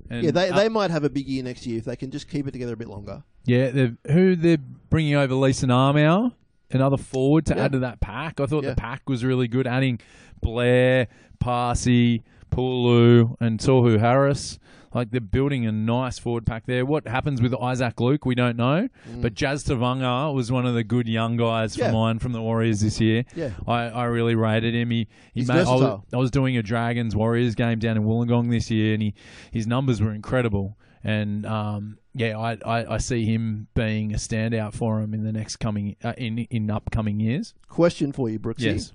[0.10, 2.28] And, Yeah, they, they might have a big year next year if they can just
[2.30, 3.24] keep it together a bit longer.
[3.46, 3.70] yeah.
[3.72, 4.58] they've- Who they're
[4.90, 5.34] bringing over?
[5.36, 6.32] Leeson Armour,
[6.72, 7.66] another forward to Yeah.
[7.66, 8.40] add to that pack.
[8.40, 8.72] I thought Yeah.
[8.72, 10.00] the pack was really good, adding
[10.42, 11.08] Blair,
[11.42, 14.60] Paasi, Pulu, and Tohu Harris.
[14.94, 16.86] Like they're building a nice forward pack there.
[16.86, 18.90] What happens with Isaac Luke, we don't know.
[19.22, 21.86] But Jazz Tevaga was one of the good young guys for Mm.
[21.86, 21.92] Yeah.
[21.92, 23.26] mine from the Warriors this year.
[23.36, 23.52] Yeah.
[23.68, 24.92] I, I really rated him.
[24.92, 26.02] He, he He's made, I, was.
[26.14, 29.14] I was doing a Dragons Warriors game down in Wollongong this year, and he
[29.52, 30.78] his numbers were incredible.
[31.04, 35.32] And um, yeah, I, I, I see him being a standout for him in the
[35.34, 37.54] next coming uh, in in upcoming years.
[37.68, 38.62] Question for you, Brookesy.
[38.62, 38.94] Yes.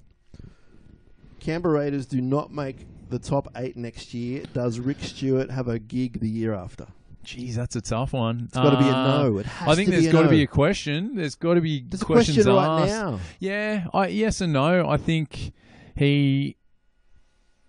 [1.41, 4.45] Canberra Raiders do not make the top eight next year.
[4.53, 6.87] Does Rick Stuart have a gig the year after?
[7.25, 8.45] Geez, that's a tough one.
[8.47, 9.39] It's got to be a Uh, no.
[9.39, 10.31] It has I think to there's got to no.
[10.31, 11.15] be a question.
[11.17, 12.91] There's got to be There's questions question right asked.
[12.93, 13.21] now.
[13.39, 14.89] Yeah, I, yes and no.
[14.89, 15.53] I think
[15.95, 16.57] he,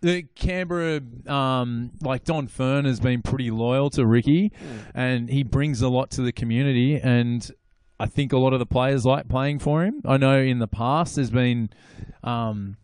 [0.01, 4.53] the Canberra, um, like Don Fern has been pretty loyal to Ricky,
[4.93, 6.95] and he brings a lot to the community.
[6.97, 7.49] And
[7.99, 10.01] I think a lot of the players like playing for him.
[10.05, 11.69] I know in the past there's been
[12.23, 12.77] um,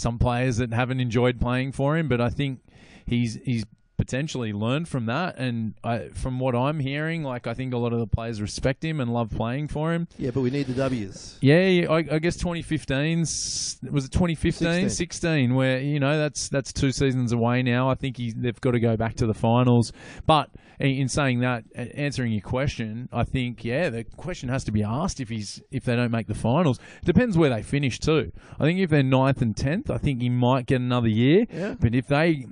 [0.00, 2.60] some players that haven't enjoyed playing for him, but I think
[3.06, 3.64] he's he's
[3.98, 5.36] potentially learn from that.
[5.36, 8.82] And I, from what I'm hearing, like I think a lot of the players respect
[8.82, 10.08] him and love playing for him.
[10.16, 11.36] Yeah, but we need the W's.
[11.42, 14.90] Yeah, yeah, I, I guess 2015 was it 2015, 16.
[14.90, 15.54] 16.
[15.54, 17.90] where you know that's that's two seasons away now.
[17.90, 19.92] I think he, they've got to go back to the finals.
[20.26, 24.72] But in in saying that, answering your question, I think yeah, the question has to
[24.72, 26.78] be asked if he's if they don't make the finals.
[27.04, 28.32] Depends where they finish too.
[28.58, 31.46] I think if they're ninth and tenth, I think he might get another year.
[31.52, 31.74] Yeah.
[31.78, 32.46] But if they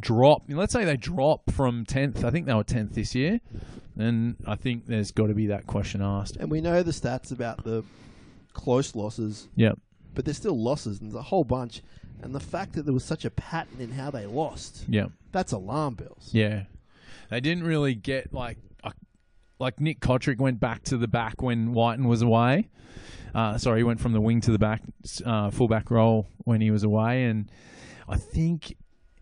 [0.00, 3.40] drop, let's say they drop from tenth, I think they were tenth this year.
[3.96, 6.36] Then I think there's got to be that question asked.
[6.36, 7.84] And we know the stats about the
[8.52, 9.78] close losses, Yep.
[10.14, 11.82] but there's still losses, and there's a whole bunch.
[12.22, 15.10] And the fact that there was such a pattern in how they lost, Yep.
[15.32, 16.30] that's alarm bells.
[16.32, 16.64] Yeah,
[17.30, 18.58] they didn't really get like
[19.58, 22.70] like Nick Cotric went back to the back when Wighton was away.
[23.34, 24.80] Uh, sorry, he went from the wing to the back
[25.26, 27.50] uh, fullback role when he was away, and
[28.08, 28.74] I think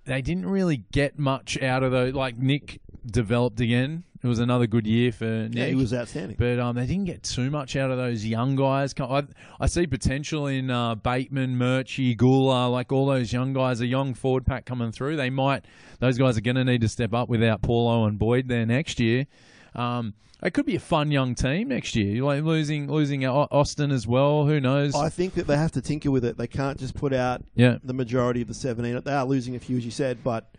[0.09, 2.15] they didn't really get much out of those.
[2.15, 4.05] Like Nick developed again.
[4.21, 5.55] It was another good year for Nick.
[5.55, 6.37] Yeah, he was outstanding.
[6.37, 8.93] But um, they didn't get too much out of those young guys.
[8.99, 9.23] I,
[9.61, 14.15] I see potential in uh, Bateman, Murchie, Guler, like all those young guys, a young
[14.15, 15.17] forward pack coming through.
[15.17, 15.67] They might,
[16.01, 18.99] those guys are going to need to step up without Paulo and Boyd there next
[18.99, 19.27] year.
[19.79, 22.23] Um, it could be a fun young team next year.
[22.23, 24.47] Like losing losing Austin as well.
[24.47, 24.95] Who knows?
[24.95, 26.37] I think that they have to tinker with it.
[26.37, 29.03] They can't just put out yeah, the majority of the 17.
[29.05, 30.55] They are losing a few, as you said, but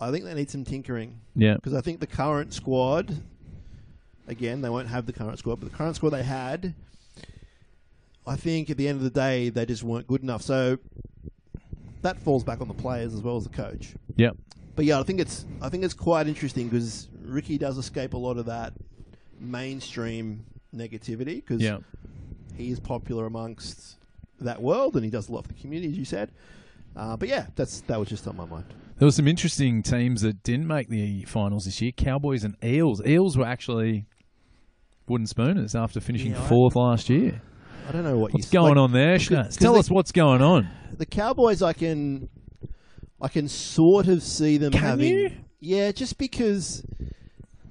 [0.00, 3.16] I think they need some tinkering yeah, because I think the current squad,
[4.28, 6.74] again, they won't have the current squad, but the current squad they had,
[8.24, 10.42] I think at the end of the day, they just weren't good enough.
[10.42, 10.78] So
[12.02, 13.94] that falls back on the players as well as the coach.
[14.14, 14.30] yeah,
[14.76, 18.18] But yeah, I think it's I think it's quite interesting because Ricky does escape a
[18.18, 18.72] lot of that
[19.38, 21.78] mainstream negativity because yeah.
[22.56, 23.96] he is popular amongst
[24.40, 26.30] that world and he does a lot for the community, as you said.
[26.96, 28.64] Uh, but yeah, that's that was just on my mind.
[28.98, 31.92] There were some interesting teams that didn't make the finals this year.
[31.92, 33.00] Cowboys and Eels.
[33.06, 34.06] Eels were actually
[35.06, 37.40] wooden spooners after finishing Yeah, fourth last year.
[37.88, 40.68] I don't know what What's going like, on there, because Tell us what's going on.
[40.92, 42.28] The Cowboys, I can,
[43.20, 45.08] I can sort of see them Can having.
[45.08, 45.30] you?
[45.60, 46.84] Yeah, just because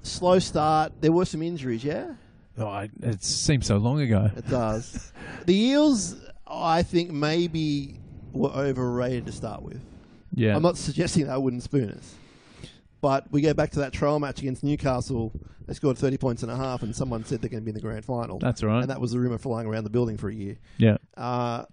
[0.08, 0.92] slow start.
[1.00, 1.84] There were some injuries.
[1.84, 2.14] Yeah,
[2.56, 4.30] Oh, I, it seems so long ago.
[4.36, 5.12] it does.
[5.46, 6.16] the Eels,
[6.46, 8.00] I think, maybe
[8.32, 9.80] were overrated to start with.
[10.34, 10.56] Yeah.
[10.56, 12.14] I'm not suggesting they wouldn't spoon us.
[13.00, 15.32] But we go back to that trial match against Newcastle.
[15.66, 17.74] They scored 30 points and a half, and someone said they're going to be in
[17.76, 18.38] the grand final.
[18.40, 18.80] That's right.
[18.80, 20.58] And that was the rumour flying around the building for a year.
[20.78, 20.96] yeah.
[21.16, 21.64] Uh,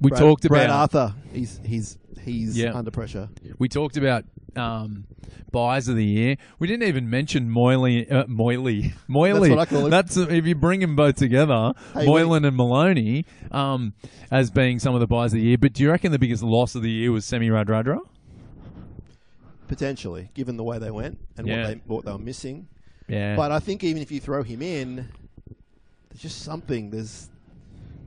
[0.00, 1.14] We Brad, talked Brad about Arthur.
[1.32, 2.72] He's he's he's Yeah.
[2.74, 3.28] under pressure.
[3.58, 4.24] we talked about
[4.56, 5.04] um,
[5.52, 6.36] buys of the year.
[6.58, 8.08] We didn't even mention Moyley.
[8.10, 8.94] Uh, Moyley.
[9.08, 9.48] Moyley.
[9.48, 9.90] That's what I call him.
[9.90, 13.94] That's if you bring them both together, Hey, Moylan and Maloney, um,
[14.30, 15.58] as being some of the buys of the year.
[15.58, 18.00] But do you reckon the biggest loss of the year was Semi Radradra?
[19.68, 21.60] Potentially, given the way they went and Yeah.
[21.62, 22.66] what they what they were missing.
[23.06, 23.36] Yeah.
[23.36, 24.96] But I think even if you throw him in,
[26.08, 26.90] there's just something.
[26.90, 27.28] There's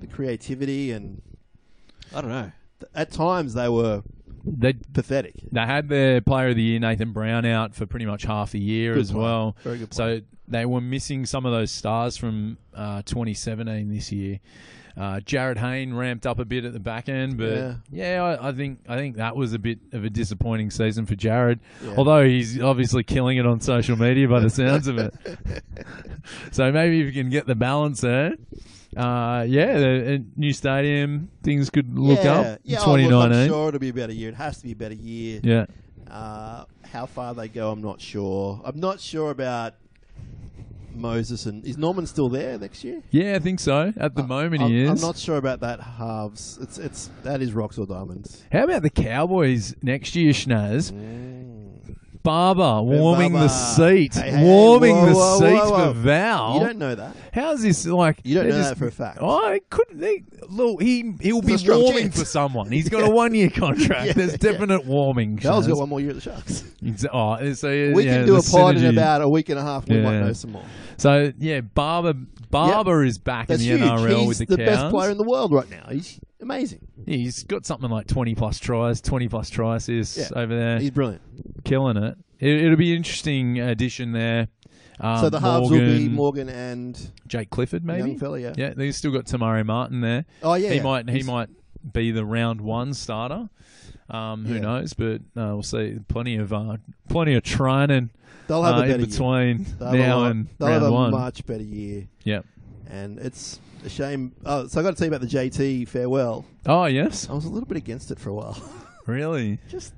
[0.02, 1.21] the creativity and
[2.13, 2.52] I don't know.
[2.96, 4.04] At times they were
[4.46, 5.36] they pathetic.
[5.52, 8.60] they had their player of the year Nathan Brown out for pretty much half the
[8.60, 9.24] year Good as player.
[9.24, 9.56] well.
[9.63, 14.39] Very good So they were missing some of those stars from uh, 2017 this year.
[14.96, 17.74] Uh, Jarryd Hayne ramped up a bit at the back end, but Yeah.
[17.91, 21.15] yeah, I, I think I think that was a bit of a disappointing season for
[21.15, 21.62] Jared.
[21.84, 21.96] Yeah.
[21.98, 25.13] Although he's obviously killing it on social media by the sounds of it.
[26.52, 28.34] so maybe if you can get the balance there,
[28.98, 32.34] uh, yeah, the, a new stadium, things could look yeah.
[32.34, 33.40] up Yeah, in oh, look, 2019.
[33.42, 34.30] I'm sure it'll be about a better year.
[34.30, 35.40] It has to be about a better year.
[35.44, 35.66] Yeah,
[36.10, 38.62] Uh, how far they go, I'm not sure.
[38.64, 39.74] I'm not sure about
[40.96, 43.02] Moses and is Norman still there next year?
[43.10, 43.92] yeah, I think so.
[43.98, 44.90] At the moment, I'm, he is.
[44.90, 46.60] I'm not sure about that halves.
[46.62, 48.44] It's it's that is rocks or diamonds.
[48.52, 50.92] How about the Cowboys next year, Schnaz?
[50.92, 51.96] Mm.
[52.24, 55.94] Barba warming the seat, Hey, hey, warming whoa, the whoa, seat whoa, whoa.
[55.94, 56.54] for Val.
[56.56, 57.16] You don't know that.
[57.34, 58.20] How's this like?
[58.24, 59.20] You don't they're know that for a fact.
[59.22, 60.00] I couldn't.
[60.00, 62.20] They, look, he he'll be There's a strong warming chance.
[62.20, 62.72] for someone.
[62.72, 64.08] He's got a one year contract.
[64.08, 64.38] Yeah, There's yeah.
[64.38, 65.38] definite warming.
[65.40, 66.64] Val's got one more year at the Sharks.
[66.82, 68.90] Exa- Oh, so, We yeah, can do the a pod in synergy.
[68.92, 69.88] about a week and a half.
[69.88, 70.20] We might Yeah.
[70.22, 70.64] know some more.
[70.98, 72.14] So yeah, Barba
[72.50, 74.00] Barba is back That's in the huge.
[74.00, 74.78] NRL He's with the, the Cows.
[74.78, 75.88] best player in the world right now.
[75.90, 76.88] He's amazing.
[77.06, 80.40] He's got something like twenty plus tries, twenty plus try assists Yeah.
[80.40, 80.80] over there.
[80.80, 81.22] He's brilliant.
[81.63, 82.17] Killing it.
[82.39, 84.47] it it'll be an interesting addition there.
[84.99, 88.10] Um, so the halves will be Morgan, Morgan and Jake Clifford, maybe.
[88.10, 88.39] young fella.
[88.39, 88.54] Yeah.
[88.56, 90.26] Yeah, they've still got Te Maire Martin there.
[90.43, 90.69] Oh yeah.
[90.69, 90.84] he yeah.
[90.84, 91.49] might he He's- might
[91.91, 93.49] be the round one starter.
[94.10, 94.60] Um, who Yeah.
[94.62, 94.93] knows?
[94.93, 95.97] But uh, we'll see.
[96.08, 96.78] Plenty of uh,
[97.10, 98.12] plenty of training
[98.47, 99.08] They'll have uh, a better in year.
[99.08, 101.12] between have a now and they'll have a one.
[101.12, 102.08] much better year.
[102.23, 102.41] Yeah.
[102.89, 104.34] And it's a shame.
[104.45, 106.45] Oh, so I got to tell you about the JT farewell.
[106.67, 108.58] Oh yes, I was a little bit against it for a while.
[109.08, 109.58] really.
[109.69, 109.93] Just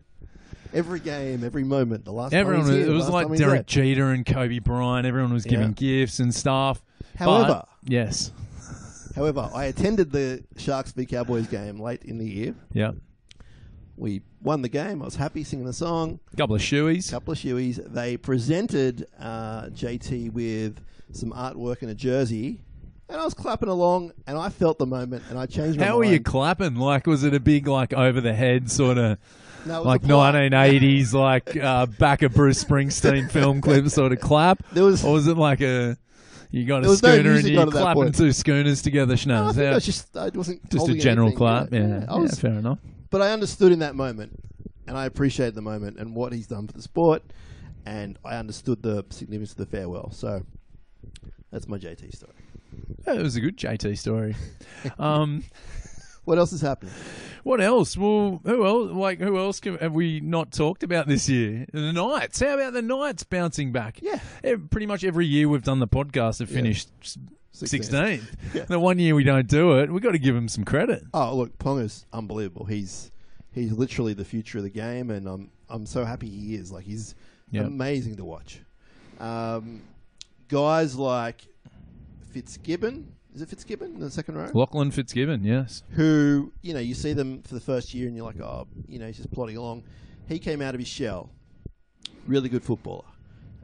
[0.76, 2.06] every game, every moment.
[2.06, 3.66] The last Everyone was, here, it was like Derek.
[3.66, 5.08] Jeter and Kobe Bryant.
[5.08, 5.74] Everyone was giving Yeah.
[6.02, 6.84] gifts and stuff.
[7.16, 8.32] However, But- yes,
[9.16, 12.56] however, I attended the Sharks v Cowboys game late in the year.
[12.74, 12.92] yeah.
[13.98, 15.02] We won the game.
[15.02, 16.20] I was happy singing the song.
[16.36, 17.10] Couple of shoeies.
[17.10, 17.80] couple of shoeies.
[17.94, 20.82] They presented uh, JT with
[21.14, 22.60] some artwork and a jersey,
[23.08, 25.96] and I was clapping along, and I felt the moment, and I changed my How
[25.98, 26.76] were you clapping?
[26.76, 29.18] Like, was it a big, like, over the head sort of,
[29.66, 34.64] No, like 1980s, like uh, back of Bruce Springsteen film clip sort of clap?
[34.72, 35.04] There was.
[35.04, 35.98] Or was it like a,
[36.52, 39.16] you got a was no schooner and you on at that clapping two schooners together,
[39.26, 39.56] No, I Schnaz?
[39.56, 40.16] think I was just.
[40.18, 41.72] I wasn't just a general anything, clap?
[41.74, 41.98] you know.
[42.00, 42.80] Yeah, I yeah, was, fair enough.
[43.10, 44.40] but I understood in that moment,
[44.88, 47.24] and I appreciated the moment and what he's done for the sport,
[47.86, 50.12] and I understood the significance of the farewell.
[50.12, 50.44] So
[51.52, 52.34] that's my JT story.
[53.08, 54.36] Yeah, it was a good JT story.
[55.00, 55.44] um,
[56.26, 56.94] What else is happening?
[57.46, 57.96] What else?
[57.96, 58.92] Well, who else?
[58.92, 61.66] Like, who else can, have we not talked about this year?
[61.72, 62.40] The Knights.
[62.40, 64.00] How about the Knights bouncing back?
[64.02, 66.90] Yeah, Eh, Pretty much every year we've done the podcast have finished
[67.52, 67.82] 16.
[67.84, 68.24] 16th.
[68.54, 68.66] Yeah.
[68.66, 71.04] The one year we don't do it, we've got to give him some credit.
[71.14, 72.66] Oh, look, Ponga's unbelievable.
[72.66, 73.12] He's
[73.54, 76.72] he's literally the future of the game, and I'm I'm so happy he is.
[76.72, 77.16] Like he's
[77.52, 77.68] Yep.
[77.68, 78.60] amazing to watch.
[79.20, 79.82] Um,
[80.50, 81.46] guys like
[82.34, 84.50] Fitzgibbon, is it Fitzgibbon in the second row?
[84.54, 85.84] Lachlan Fitzgibbon, yes.
[85.92, 88.98] Who you know you see them for the first year, and you're like, oh, you
[88.98, 89.84] know, he's just plodding along.
[90.28, 91.30] He came out of his shell.
[92.28, 93.04] Really good footballer.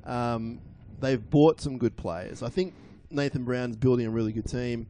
[0.04, 0.60] Um,
[1.00, 2.44] they've bought some good players.
[2.44, 2.74] I think
[3.10, 4.88] Nathan Brown's building a really good team.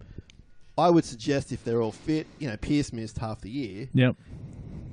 [0.78, 4.16] I would suggest if they're all fit, you know, Pearce missed half the year Yep.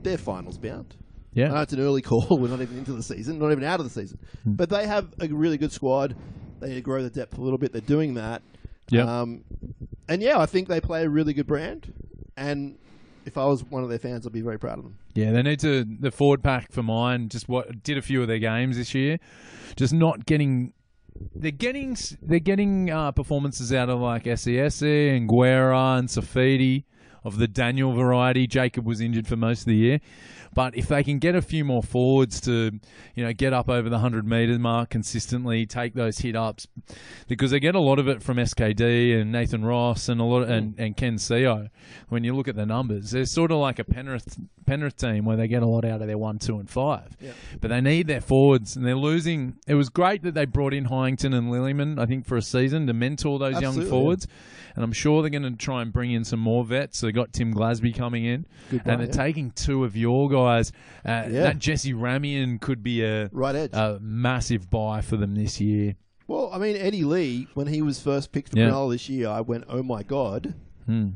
[0.02, 0.96] they're finals bound.
[1.00, 1.48] I Yeah.
[1.48, 2.36] know it's an early call.
[2.38, 4.18] We're not even into the season, not even out of the season.
[4.44, 4.52] Hmm.
[4.52, 6.14] But they have a really good squad.
[6.60, 7.72] They need to grow the depth a little bit.
[7.72, 8.42] They're doing that.
[8.90, 9.06] Yep.
[9.06, 9.44] Um,
[10.08, 11.92] and yeah, I think they play a really good brand.
[12.36, 12.78] And
[13.26, 14.98] if I was one of their fans, I'd be very proud of them.
[15.14, 17.28] Yeah, they need to the forward pack for mine.
[17.28, 19.18] Just what did a few of their games this year,
[19.76, 20.72] just not getting.
[21.34, 26.84] They're getting they're getting uh, performances out of like SESE and Guerra and Saifiti.
[27.24, 28.46] Of the Daniel variety.
[28.46, 30.00] Jacob was injured for most of the year.
[30.54, 32.80] But if they can get a few more forwards to,
[33.14, 36.66] you know, get up over the 100 metre mark consistently, take those hit ups,
[37.26, 40.48] because they get a lot of it from SKD and Nathan Ross and a lot
[40.48, 40.84] and, mm.
[40.84, 41.68] and Ken Sio.
[42.08, 45.36] When you look at the numbers, they're sort of like a Penrith Penrith team where
[45.36, 47.16] they get a lot out of their one, two, and five.
[47.20, 47.32] Yeah.
[47.60, 49.56] But they need their forwards, and they're losing.
[49.66, 52.86] It was great that they brought in Heighington and Lillyman, I think, for a season
[52.86, 54.26] to mentor those young forwards.
[54.74, 57.02] And I'm sure they're going to try and bring in some more vets.
[57.08, 59.12] They got Tim Glasby coming in, Good and they're yeah.
[59.12, 60.72] taking two of your guys.
[61.04, 61.42] Uh, Yeah.
[61.44, 63.70] That Jesse Ramien could be a, Right edge.
[63.72, 65.96] a massive buy for them this year.
[66.26, 68.86] well, I mean, Eddie Lee, when he was first picked for Yeah.
[68.90, 70.52] This year, I went, oh my God.
[70.86, 71.08] Hmm.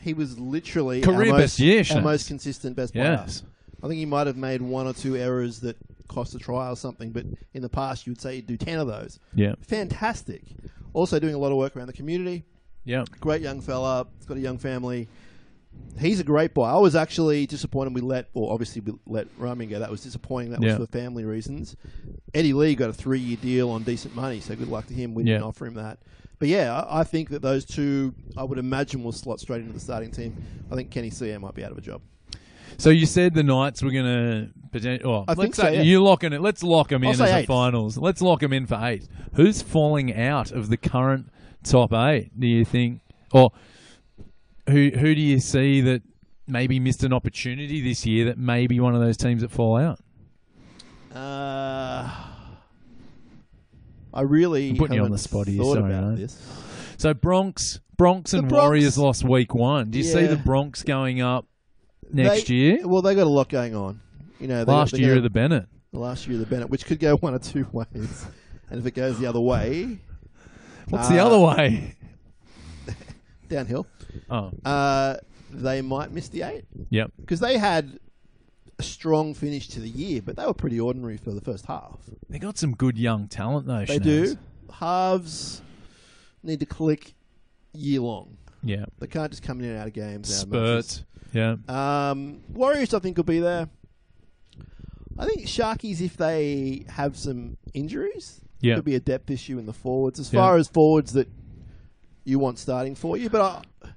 [0.00, 3.04] He was literally Career our best most, year, our most consistent best player.
[3.24, 3.42] Yes.
[3.82, 5.76] I think he might have made one or two errors that
[6.08, 7.24] cost a try or something, but
[7.54, 9.18] in the past you would say he'd do 10 of those.
[9.34, 9.54] Yeah.
[9.60, 10.42] Fantastic.
[10.92, 12.44] Also doing a lot of work around the community.
[12.84, 13.04] Yeah.
[13.20, 14.06] Great young fella.
[14.18, 15.08] He's got a young family.
[15.98, 16.64] He's a great boy.
[16.64, 19.78] I was actually disappointed we let, or obviously we let Ramien go.
[19.78, 20.50] That was disappointing.
[20.52, 20.78] That Yeah.
[20.78, 21.76] was for family reasons.
[22.34, 25.14] Eddie Lee got a three-year deal on decent money, so good luck to him.
[25.14, 25.98] We didn't offer him that.
[26.38, 29.74] But yeah, I, I think that those two, I would imagine, will slot straight into
[29.74, 30.36] the starting team.
[30.72, 32.00] I think Kenny CM might be out of a job.
[32.78, 35.02] So you said the Knights were going to.
[35.04, 35.82] Oh, I let's think so, say yeah.
[35.82, 36.40] you locking it.
[36.40, 37.98] Let's lock them in I'll as say a finals.
[37.98, 39.06] Let's lock them in for eight.
[39.34, 41.30] Who's falling out of the current
[41.62, 42.30] top eight?
[42.40, 43.00] Do you think,
[43.32, 43.52] or
[44.72, 46.02] who who do you see that
[46.48, 49.76] maybe missed an opportunity this year that may be one of those teams that fall
[49.76, 50.00] out?
[51.14, 52.10] Uh,
[54.14, 56.18] I really I'm putting you on the spot here, Thought sorry, about mate.
[56.20, 56.94] this.
[56.98, 59.90] So Broncs, Broncs and Broncs- Warriors lost week one.
[59.90, 61.46] Do you see the Broncs going up
[62.12, 62.78] next They- year?
[62.88, 64.00] Well, they got a lot going on.
[64.40, 65.66] You know, they Last they year of the Bennett.
[65.92, 68.26] the last year of the Bennett, which could go one or two ways.
[68.70, 69.98] And if it goes the other way,
[70.88, 71.94] What's the Uh, other way?
[73.52, 73.86] Downhill,
[74.30, 75.16] Oh, uh,
[75.50, 77.12] they might miss the eight yep.
[77.20, 77.98] because they had
[78.78, 81.98] a strong finish to the year, but they were pretty ordinary for the first half.
[82.28, 83.84] They got some good young talent though.
[83.84, 84.36] They do.
[84.72, 85.62] Halves
[86.42, 87.14] need to click
[87.74, 88.36] year long.
[88.62, 88.86] Yeah.
[88.98, 90.36] They can't just come in and out of games.
[90.38, 90.86] out of matches.
[90.86, 91.04] Spurt.
[91.34, 91.56] Yeah.
[92.10, 93.68] Um, Warriors, I think, will be there.
[95.18, 98.76] I think Sharkies, if they have some injuries, Yeah.
[98.76, 100.18] could be a depth issue in the forwards.
[100.20, 100.40] As Yeah.
[100.40, 101.28] far as forwards that
[102.24, 103.88] you want starting for you, but I,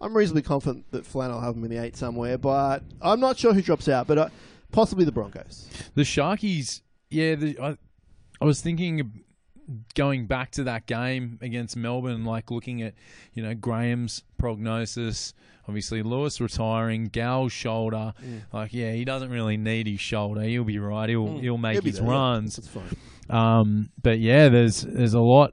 [0.00, 2.38] I'm reasonably confident that Flan will have them in the eight somewhere.
[2.38, 4.28] But I'm not sure who drops out, but uh,
[4.72, 5.68] possibly the Broncos.
[5.94, 7.76] The Sharkies, yeah, the, I,
[8.40, 9.24] I was thinking
[9.94, 12.94] going back to that game against Melbourne, like looking at,
[13.34, 15.34] you know, Graham's prognosis.
[15.66, 18.14] Obviously, Lewis retiring, Gal's shoulder.
[18.54, 20.40] Like, yeah, he doesn't really need his shoulder.
[20.40, 21.10] He'll be right.
[21.10, 22.56] He'll he'll make He'll his runs.
[22.56, 22.96] That's fine.
[23.28, 25.52] Um, but yeah, there's there's a lot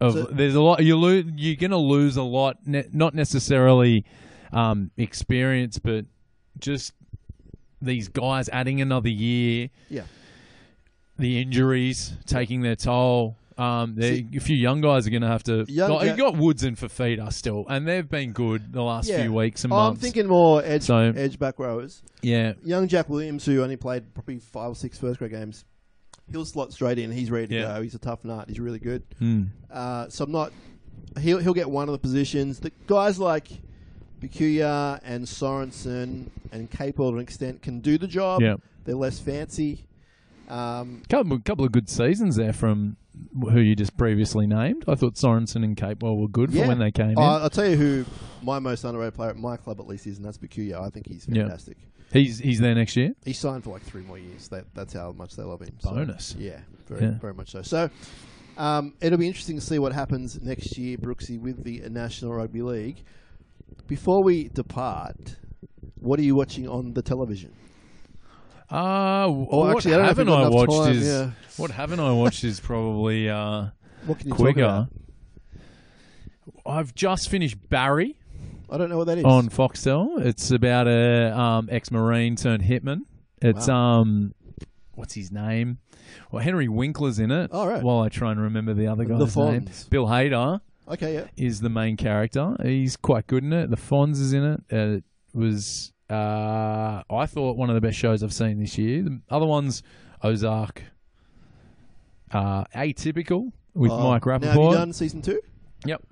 [0.00, 1.24] of So- there's a lot you lose.
[1.36, 4.04] You're gonna lose a lot, ne- not necessarily
[4.52, 6.06] um, experience, but
[6.58, 6.92] just
[7.82, 9.68] these guys adding another year.
[9.90, 10.02] Yeah.
[11.18, 13.36] The injuries taking their toll.
[13.56, 15.64] Um, See- a few young guys are going to have to.
[15.68, 19.08] Young Like, Ja- you got Woods and Fifita still, and they've been good the last
[19.08, 19.22] Yeah.
[19.22, 22.02] few weeks and Oh, I'm thinking more edge, So- edge back rowers.
[22.22, 25.64] yeah, Young Jack Williams, who only played probably five or six first grade games,
[26.30, 27.10] he'll slot straight in.
[27.12, 27.74] He's ready to Yeah.
[27.76, 27.82] go.
[27.82, 28.48] He's a tough nut.
[28.48, 29.02] He's really good.
[29.18, 29.44] Hmm.
[29.70, 30.52] Uh, so I'm not.
[31.20, 32.60] He'll he'll get one of the positions.
[32.60, 33.48] The guys like
[34.20, 38.40] Bukuya and Sorensen and Capewell to an extent can do the job.
[38.42, 38.56] yeah.
[38.84, 39.84] They're less fancy.
[40.48, 42.96] Um, Couple, a couple of good seasons there from
[43.38, 44.84] who you just previously named.
[44.88, 46.62] I thought Sorensen and Capewell were good yeah.
[46.62, 47.42] for when they came Oh, in.
[47.42, 48.04] I'll tell you who
[48.42, 50.80] my most underrated player at my club at least is, and that's Bukuya.
[50.80, 51.76] I think he's fantastic.
[52.12, 53.12] He's he's there next year.
[53.24, 54.48] He signed for like three more years.
[54.48, 55.76] That, that's how much they love him.
[55.80, 56.34] So, Bonus.
[56.38, 57.18] yeah, very Yeah.
[57.20, 57.62] very much so.
[57.62, 57.90] So
[58.56, 62.62] um, it'll be interesting to see what happens next year, Brookesy, with the National Rugby
[62.62, 63.04] League.
[63.86, 65.36] Before we depart,
[65.96, 67.52] what are you watching on the television?
[68.70, 70.92] Uh, w- Oh, what actually, I don't know if haven't got I enough watched time,
[70.96, 71.30] is yeah.
[71.56, 73.66] what haven't I watched is probably uh,
[74.06, 74.62] What can you talk quicker.
[74.64, 74.88] about?
[76.66, 78.17] I've just finished Barry
[78.70, 79.24] I don't know what that is.
[79.24, 80.20] on Foxtel.
[80.24, 83.00] It's about a um, ex-marine turned hitman.
[83.40, 84.34] It's um,
[84.94, 85.78] what's his name?
[86.30, 87.50] Well, Henry Winkler's in it.
[87.52, 87.82] Oh, right.
[87.82, 89.88] While I try and remember the other The guy's name, Fonz.
[89.90, 90.60] Bill Hader.
[90.88, 91.24] Okay, yeah.
[91.36, 92.56] is the main character.
[92.62, 93.70] He's quite good in it.
[93.70, 94.60] The Fonz is in it.
[94.72, 95.04] Uh, it
[95.34, 99.02] was uh, I thought one of the best shows I've seen this year.
[99.02, 99.82] The other ones,
[100.22, 100.82] Ozark,
[102.32, 104.72] uh, Atypical with Oh, Mike Now, have you Rappaport.
[104.72, 105.40] done season two?
[105.84, 106.02] Yep,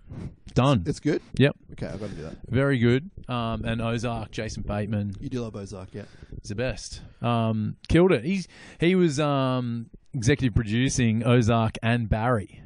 [0.54, 0.84] done.
[0.86, 1.20] It's good.
[1.38, 2.36] Yep, Okay, I've got to do that.
[2.48, 3.10] very good.
[3.28, 6.02] Um, and Ozark, Jason Bateman You do love Ozark, yeah.
[6.42, 7.02] is the best.
[7.22, 8.24] Um, killed it.
[8.24, 8.48] He's
[8.80, 12.62] he was um, executive producing Ozark and Barry.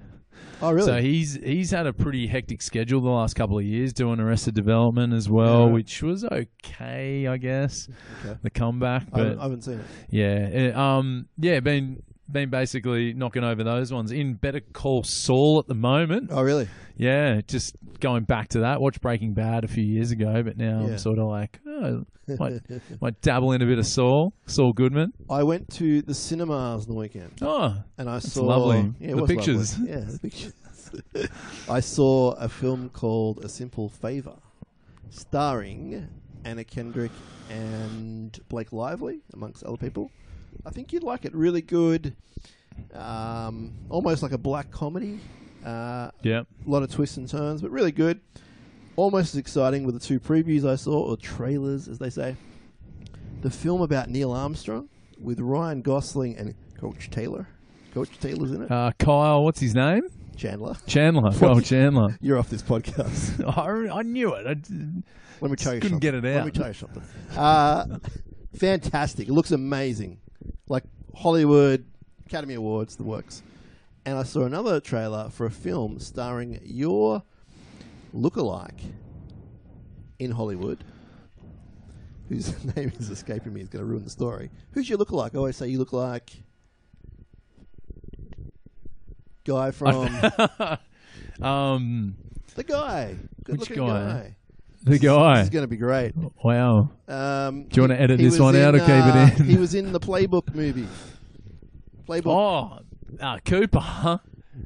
[0.63, 0.87] Oh, really?
[0.87, 4.55] So he's he's had a pretty hectic schedule the last couple of years, doing Arrested
[4.55, 5.73] Development as well, Yeah.
[5.73, 7.89] which was okay, I guess.
[8.25, 8.39] Okay.
[8.43, 9.87] The comeback, I, haven't, but I haven't seen it.
[10.11, 12.03] yeah, um, yeah, been
[12.33, 14.13] been basically knocking over those ones.
[14.13, 16.69] In Better Call Saul at the moment, Oh, really?
[16.97, 18.81] yeah, just going back to that.
[18.81, 20.93] Watched Breaking Bad a few years ago, but now Yeah.
[20.93, 22.05] I'm sort of like, oh,
[22.39, 22.61] might
[23.01, 25.13] might dabble in a bit of Saul, Saul Goodman.
[25.29, 28.95] I went to the cinemas on the weekend, Oh, and I saw lovely.
[29.01, 29.79] Yeah, it The was pictures.
[29.79, 29.93] lovely.
[29.93, 30.53] Yeah, the pictures.
[31.69, 34.37] I saw a film called A Simple Favor,
[35.11, 36.09] starring
[36.45, 37.13] Anna Kendrick
[37.51, 40.11] and Blake Lively, amongst other people.
[40.67, 41.35] I think you'd like it.
[41.35, 42.15] Really good,
[42.95, 45.21] um, almost like a black comedy.
[45.65, 46.41] Uh, yeah.
[46.67, 48.21] a lot of twists and turns, but really good.
[48.97, 52.37] Almost as exciting with the two previews I saw, or trailers, as they say.
[53.43, 54.89] The film about Neil Armstrong
[55.21, 57.47] with Ryan Gosling and Coach Taylor.
[57.95, 58.71] Coach Taylor's in it.
[58.71, 60.03] Uh, Kyle, what's his name?
[60.37, 60.77] Chandler.
[60.87, 61.31] Chandler.
[61.43, 62.17] Oh, Chandler.
[62.21, 63.45] You're off this podcast.
[63.93, 64.47] I, I knew it.
[64.47, 64.57] I
[65.41, 65.99] Let me tell you Couldn't something.
[65.99, 66.37] get it out.
[66.37, 67.03] Let me tell you something.
[67.37, 67.99] Uh,
[68.57, 69.29] fantastic.
[69.29, 70.19] It looks amazing.
[70.69, 70.85] Like
[71.15, 71.85] Hollywood,
[72.27, 73.43] Academy Awards, the works.
[74.07, 77.23] And I saw another trailer for a film starring your
[78.15, 78.81] lookalike
[80.19, 80.83] in Hollywood,
[82.29, 83.61] whose name is escaping me.
[83.61, 84.51] Is going to ruin the story.
[84.73, 85.35] Who's your lookalike?
[85.35, 86.31] I always say you look like
[89.45, 90.09] guy from
[91.43, 92.17] um,
[92.55, 93.17] the guy.
[93.45, 94.05] Good Which looking guy?
[94.05, 94.37] guy.
[94.83, 95.41] The This guy.
[95.43, 96.15] is going to be great.
[96.43, 96.91] Wow.
[97.07, 99.45] Um, Do you wanna edit this one out or in, keep it uh, in?
[99.45, 100.89] He was in the Playbook movie.
[102.09, 102.27] Playbook.
[102.27, 102.79] Oh,
[103.21, 103.79] uh, Cooper.
[103.81, 104.19] Huh?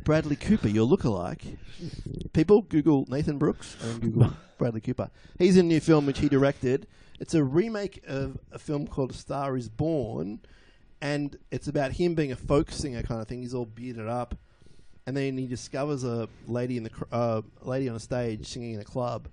[0.04, 1.56] Bradley Cooper, your lookalike.
[2.32, 5.10] People Google Nathan Brookes and Google Bradley Cooper.
[5.38, 6.86] He's in a new film which he directed.
[7.20, 10.40] It's a remake of a film called A Star Is Born,
[11.00, 13.42] and it's about him being a folk singer kind of thing.
[13.42, 14.36] He's all bearded up,
[15.06, 18.74] and then he discovers a lady in the cr- uh, lady on a stage singing
[18.74, 19.28] in a club.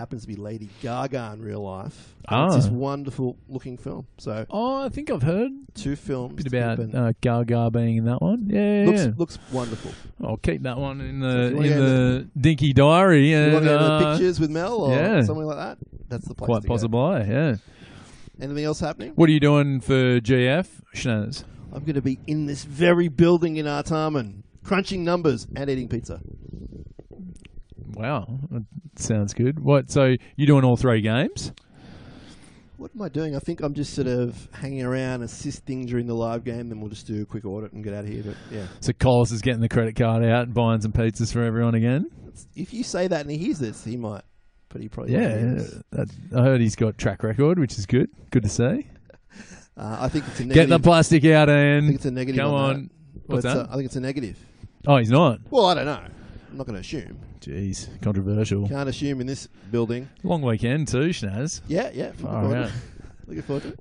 [0.00, 2.14] Happens to be Lady Gaga in real life.
[2.26, 2.56] And It's Ah.
[2.56, 4.06] this wonderful looking film.
[4.16, 6.40] So Oh, I think I've heard two films.
[6.40, 8.46] A bit about uh, Gaga being in that one.
[8.48, 9.12] Yeah, looks yeah.
[9.18, 9.90] looks wonderful.
[10.24, 13.28] I'll keep that one in the wanna in the Dinky Diary.
[13.32, 15.20] You And, want to uh, the pictures with Mel or yeah.
[15.20, 15.76] something like that?
[16.08, 16.46] That's the place.
[16.46, 16.68] quite go.
[16.68, 17.56] possibly, yeah.
[18.40, 19.12] Anything else happening?
[19.16, 21.44] What are you doing for GF, Schnaz?
[21.74, 26.22] I'm going to be in this very building in Artarmon, crunching numbers and eating pizza.
[27.94, 28.64] Wow, that
[28.96, 29.58] sounds good.
[29.60, 29.90] What?
[29.90, 31.52] So you're doing all three games?
[32.76, 33.36] What am I doing?
[33.36, 36.68] I think I'm just sort of hanging around, assisting during the live game.
[36.70, 38.22] Then we'll just do a quick audit and get out of here.
[38.24, 41.42] But yeah, So Collis is getting the credit card out and buying some pizzas for
[41.42, 42.06] everyone again.
[42.56, 44.22] if you say that and he hears this, he might.
[44.70, 45.82] But he probably Yeah, won't hear this.
[45.90, 48.08] that, I heard he's got track record, which is good.
[48.30, 48.86] Good to see.
[49.76, 50.68] Uh, I think it's a Get negative.
[50.70, 52.38] the plastic out, I think and it's a negative.
[52.40, 52.70] Come on.
[52.74, 52.90] on.
[53.26, 53.56] What's that?
[53.56, 54.36] uh, I think it's a negative.
[54.86, 55.38] oh, he's not.
[55.48, 56.02] Well, I don't know.
[56.50, 57.18] I'm not going to assume.
[57.40, 58.68] Jeez, controversial.
[58.68, 60.08] Can't assume in this building.
[60.22, 61.60] Long weekend too, Schnaz.
[61.68, 62.06] Yeah, yeah.
[62.08, 62.68] Looking Far forward, out.
[62.68, 62.72] to,
[63.28, 63.78] looking forward to it.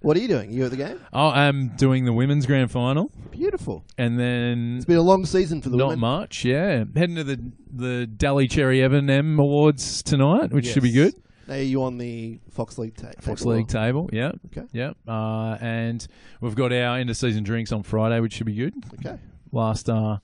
[0.00, 0.52] What are you doing?
[0.52, 1.00] You at the game?
[1.12, 3.84] Oh, I'm doing the women's grand final, Beautiful.
[3.98, 5.98] and then It's been a long season for the women.
[6.00, 6.20] not women.
[6.20, 6.44] much.
[6.44, 7.40] Yeah, heading to the
[7.72, 11.12] the Dally Cherry Evan M Awards tonight, which should be Yes.
[11.12, 11.22] good.
[11.48, 13.52] Now you on the Fox League ta- Fox table?
[13.56, 14.10] League table.
[14.12, 14.32] Yeah.
[14.46, 14.66] Okay.
[14.72, 14.92] Yeah.
[15.06, 16.06] Uh, and
[16.40, 18.74] we've got our end of season drinks on Friday, which should be good.
[19.00, 19.16] Okay.
[19.52, 20.18] Last uh,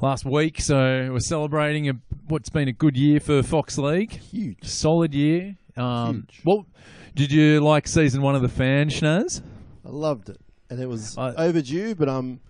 [0.00, 1.94] last week, so we're celebrating a,
[2.28, 4.12] what's been a good year for Fox League.
[4.12, 4.64] Huge.
[4.64, 5.56] Solid year.
[5.76, 6.40] Um, Huge.
[6.44, 6.66] Well,
[7.14, 9.42] did you like season one of the fan Schnaz?
[9.84, 10.40] I loved it.
[10.70, 12.40] And it was I- overdue, but I'm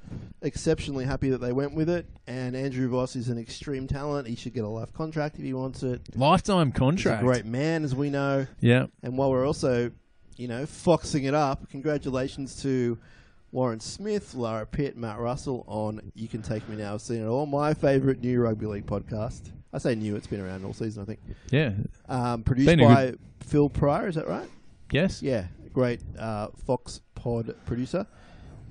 [0.42, 2.06] exceptionally happy that they went with it.
[2.26, 4.26] And Andrew Voss is an extreme talent.
[4.28, 6.00] He should get a life contract if he wants it.
[6.16, 7.22] Lifetime He's a contract.
[7.24, 8.46] great man, as we know.
[8.60, 8.86] Yeah.
[9.02, 9.90] And while we're also,
[10.36, 12.98] you know, foxing it up, congratulations to
[13.50, 16.94] Warren Smith, Lara Pitt, Matt Russell on You Can Take Me Now.
[16.94, 17.46] I've seen it all.
[17.46, 19.50] My favourite new rugby league podcast.
[19.72, 21.20] I say new, it's been around all season, I think.
[21.50, 21.72] Yeah.
[22.08, 24.48] Um, produced Been a by Phil Pryor, is that right?
[24.92, 25.22] Yes.
[25.22, 28.06] Yeah, great uh, Fox Pod producer.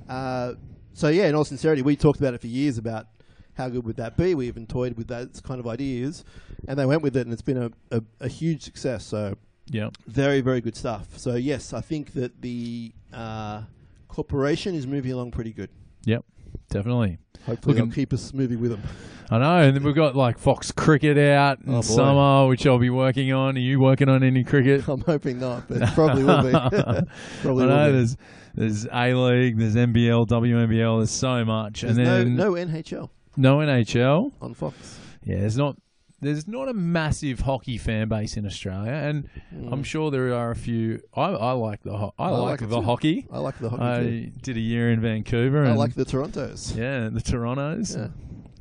[0.09, 0.53] Uh,
[0.93, 3.07] so yeah, in all sincerity, we talked about it for years about
[3.53, 4.33] how good would that be.
[4.35, 6.23] We even toyed with those kind of ideas,
[6.67, 9.03] and they went with it, and it's been a, a, a huge success.
[9.05, 9.35] So
[9.69, 9.89] Yeah.
[10.07, 11.17] very very good stuff.
[11.17, 13.63] So yes, I think that the uh,
[14.07, 15.69] corporation is moving along pretty good.
[16.05, 16.23] Yep.
[16.69, 17.17] Definitely.
[17.45, 18.81] Hopefully Looking- they'll keep us moving with them.
[19.29, 22.77] I know, and then we've got like Fox Cricket out in Oh, summer, which I'll
[22.79, 23.57] be working on.
[23.57, 24.87] Are you working on any cricket?
[24.89, 26.53] I'm hoping not, but probably will be.
[26.53, 27.01] I
[27.43, 27.91] know will be.
[27.91, 28.17] there's
[28.55, 33.09] there's A League, there's NBL, WNBL, there's so much, There's and then no, no NHL
[33.35, 34.31] no NHL.
[34.41, 34.97] on Fox.
[35.25, 35.75] Yeah, there's not
[36.19, 39.71] there's not a massive hockey fan base in Australia, and mm.
[39.71, 41.01] I'm sure there are a few.
[41.15, 42.81] I, I like the ho- I, I like, like the too.
[42.81, 43.27] hockey.
[43.31, 43.81] I like the hockey.
[44.25, 44.31] too.
[44.35, 46.75] I did a year in Vancouver, I like the Torontos.
[46.75, 47.95] yeah, the Torontos.
[47.95, 48.07] Yeah.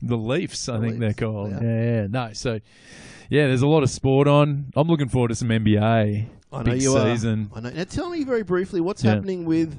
[0.03, 1.53] the Leafs, I The think they're called.
[1.53, 1.61] yeah.
[1.63, 1.83] Yeah.
[2.03, 2.33] yeah, no.
[2.35, 2.61] So,
[3.31, 4.67] yeah, there's a lot of sport on.
[4.77, 6.27] I'm looking forward to some NBA.
[6.53, 7.51] I know Big you season.
[7.55, 7.59] are.
[7.59, 7.71] I know.
[7.71, 9.15] Now tell me very briefly what's Yeah.
[9.15, 9.79] happening with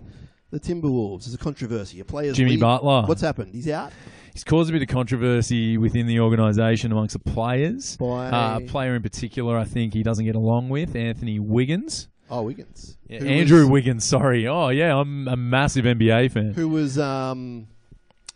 [0.52, 1.26] the Timberwolves.
[1.26, 2.00] There's a controversy.
[2.00, 3.04] A player's Jimmy leave- Butler.
[3.06, 3.54] What's happened?
[3.54, 3.94] He's out
[4.38, 7.98] He's caused a bit of controversy within the organisation amongst the players.
[8.00, 12.08] Uh, a player in particular, I think he doesn't get along with Anthony Wiggins.
[12.30, 13.00] oh Wiggins.
[13.10, 14.06] Yeah, Andrew was- Wiggins.
[14.06, 14.48] Sorry.
[14.48, 16.54] Oh yeah, I'm a massive NBA fan.
[16.54, 17.66] who was um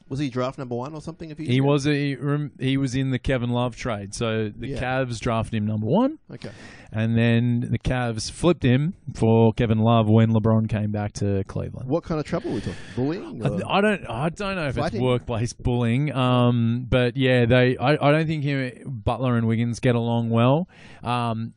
[0.09, 1.29] was he draft number one or something?
[1.29, 2.17] If He was a,
[2.59, 4.15] he was in the Kevin Love trade.
[4.15, 4.81] So the Yeah.
[4.81, 6.49] Cavs drafted him number one, Okay.
[6.91, 11.87] And then the Cavs flipped him for Kevin Love when LeBron came back to Cleveland.
[11.89, 12.75] What kind of trouble are we talking?
[12.95, 13.41] Bullying?
[13.45, 14.09] or- I, don't.
[14.09, 14.99] I don't know if Fighting?
[14.99, 16.11] it's workplace bullying.
[16.13, 17.77] Um, but yeah, they.
[17.77, 20.67] I, I don't think him, Butler and Wiggins get along well.
[21.03, 21.53] Um,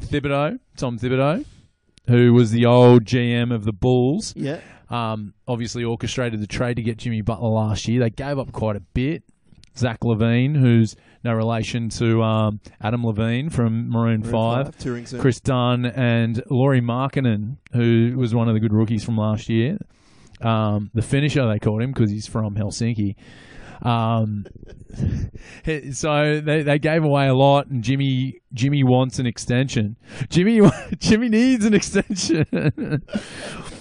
[0.00, 1.44] Thibodeau, Tom Thibodeau,
[2.06, 4.60] who was the old GM of the Bulls, yeah.
[4.88, 8.00] um, obviously orchestrated the trade to get Jimmy Butler last year.
[8.00, 9.24] They gave up quite a bit.
[9.76, 14.78] Zach LaVine, who's no relation to um, Adam Levine from Maroon, Maroon 5.
[14.78, 15.20] touring soon.
[15.20, 19.78] Kris Dunn and Lauri Markkanen, who was one of the good rookies from last year.
[20.40, 23.16] Um, the Finnisher, they called him because he's from Helsinki.
[23.82, 24.46] Um,
[25.92, 29.96] so they, they gave away a lot, and Jimmy Jimmy wants an extension.
[30.28, 30.60] Jimmy
[30.98, 32.44] Jimmy needs an extension,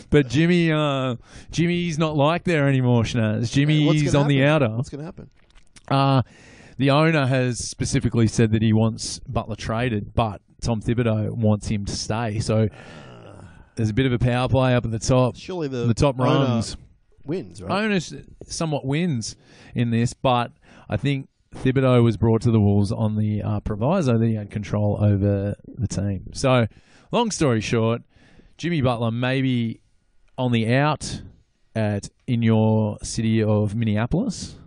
[0.09, 1.15] but Jimmy uh,
[1.51, 3.03] Jimmy's not like there anymore.
[3.03, 3.51] Schnaz.
[3.51, 4.69] Jimmy's on the outer.
[4.69, 5.29] What's going to happen?
[5.89, 6.21] Uh,
[6.77, 11.85] the owner has specifically said that he wants Butler traded, but Tom Thibodeau wants him
[11.85, 12.39] to stay.
[12.39, 12.67] So
[13.75, 15.35] there's a bit of a power play up at the top.
[15.35, 16.77] Surely the, The top owner rungs.
[17.25, 17.83] wins, right?
[17.83, 17.99] Owner
[18.45, 19.35] somewhat wins
[19.75, 20.51] in this, but
[20.89, 24.51] I think Thibodeau was brought to the Wolves on the uh, proviso that he had
[24.51, 26.27] control over the team.
[26.33, 26.67] So,
[27.11, 28.03] long story short,
[28.57, 29.81] Jimmy Butler maybe
[30.37, 31.21] on the out
[31.75, 34.58] at in your city of Minneapolis.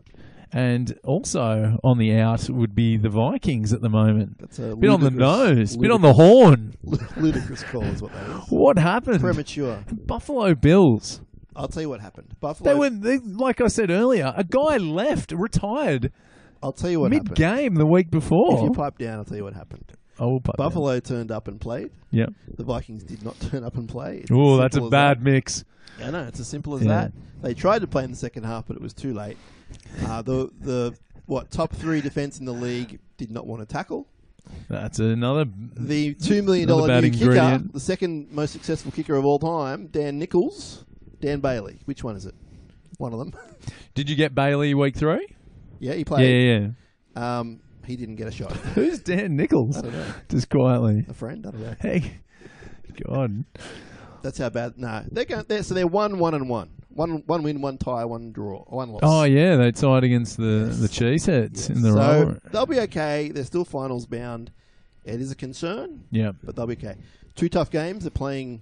[0.53, 4.39] And also on the out would be the Vikings at the moment.
[4.39, 6.75] That's a Bit on the nose, bit on the horn.
[7.17, 8.51] ludicrous- call is what that is.
[8.51, 9.21] What happened?
[9.21, 9.83] Premature.
[9.91, 11.23] Buffalo Bills.
[11.57, 12.35] I'll tell you what happened.
[12.41, 12.71] Buffalo.
[12.71, 16.13] They were, they, like I said earlier, a guy left, retired
[16.63, 17.37] I'll tell you what mid happened.
[17.37, 18.55] game the week before.
[18.59, 19.93] If you pipe down, I'll tell you what happened.
[20.19, 20.67] Pipe down.
[20.67, 21.91] Buffalo turned up and played.
[22.11, 22.27] Yeah.
[22.57, 24.19] The Vikings did not turn up and play.
[24.19, 25.25] It's Oh, as that's a simple as bad that.
[25.25, 25.65] mix.
[26.03, 26.89] I know it's as simple as Yeah.
[26.89, 27.13] that.
[27.43, 29.37] They tried to play in the second half, but it was too late.
[30.05, 30.95] Uh, the the
[31.27, 34.07] what top three defense in the league did not want to tackle.
[34.69, 35.47] That's another.
[35.77, 37.73] The two million Another dollar bad new kicker, ingredient.
[37.73, 40.85] the second most successful kicker of all time, Dan Nichols,
[41.21, 41.79] Dan Bailey.
[41.85, 42.35] Which one is it?
[42.99, 43.33] One of them.
[43.95, 45.27] Did you get Bailey week three?
[45.79, 46.45] yeah, he Yeah, played.
[46.45, 46.69] yeah,
[47.17, 47.39] yeah.
[47.41, 48.53] Um, he didn't get a shot.
[48.75, 49.77] Who's Dan Nichols?
[49.79, 50.15] I don't know.
[50.29, 51.05] Just quietly.
[51.09, 51.47] A friend?
[51.47, 51.75] I don't know.
[51.81, 52.15] Hey,
[53.07, 53.45] God.
[54.23, 54.79] That's how bad.
[54.79, 55.45] No, they're going.
[55.49, 56.71] They're, so they're one, one, and one.
[56.95, 59.01] One, one win, one tie, one draw, one loss.
[59.03, 60.79] Oh yeah, they tied against the Yes.
[60.79, 62.39] the Cheeseheads in the so row.
[62.53, 63.31] they'll be okay.
[63.33, 64.53] They're still finals bound.
[65.05, 66.97] It is a concern, Yeah, but they'll be okay.
[67.35, 68.05] Two tough games.
[68.05, 68.61] They're playing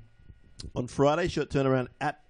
[0.76, 1.26] on Friday.
[1.26, 2.20] Short turnaround at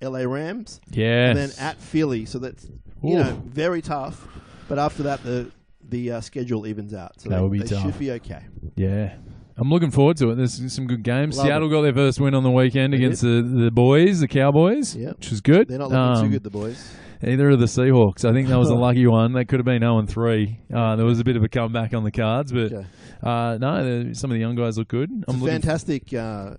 [0.00, 1.30] LA Rams, yeah.
[1.30, 2.24] and then at Philly.
[2.24, 2.64] So that's
[3.02, 4.28] you know very tough.
[4.68, 5.50] But after that, the
[5.88, 7.20] the uh, schedule evens out.
[7.20, 7.82] So That they, will be they tough.
[7.84, 8.42] should be okay.
[8.76, 9.14] Yeah.
[9.56, 10.34] I'm looking forward to it.
[10.36, 11.36] There's some good games.
[11.36, 14.28] Love Seattle got their first win on the weekend They against the, the boys, the
[14.28, 15.16] Cowboys, Yep.
[15.16, 15.66] which was good.
[15.68, 16.94] They're not looking Um, too good, the boys.
[17.26, 18.24] Either of the Seahawks.
[18.24, 19.32] I think that was a lucky one.
[19.32, 20.60] They could have been 0 and 3.
[20.72, 22.86] Uh, there was a bit of a comeback on the cards, but Okay.
[23.24, 25.10] uh, no, the- some of the young guys look good.
[25.10, 25.60] It's I'm a looking.
[25.60, 26.54] fantastic uh,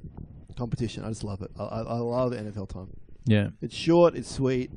[0.57, 1.05] competition.
[1.05, 1.51] I just love it.
[1.57, 2.89] I, I, I love NFL time.
[3.23, 4.15] yeah, It's short.
[4.15, 4.71] It's sweet.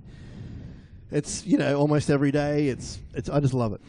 [1.10, 2.68] It's you know almost every day.
[2.68, 3.28] It's it's.
[3.28, 3.80] I just love it.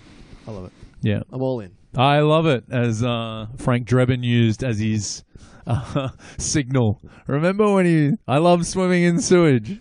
[0.48, 0.72] I love it.
[1.02, 1.22] yeah.
[1.32, 1.72] I'm all in.
[1.96, 5.24] I love it as uh, Frank Drebin used as his
[5.68, 7.00] uh, signal.
[7.28, 8.12] Remember when he?
[8.28, 9.80] I love swimming in sewage.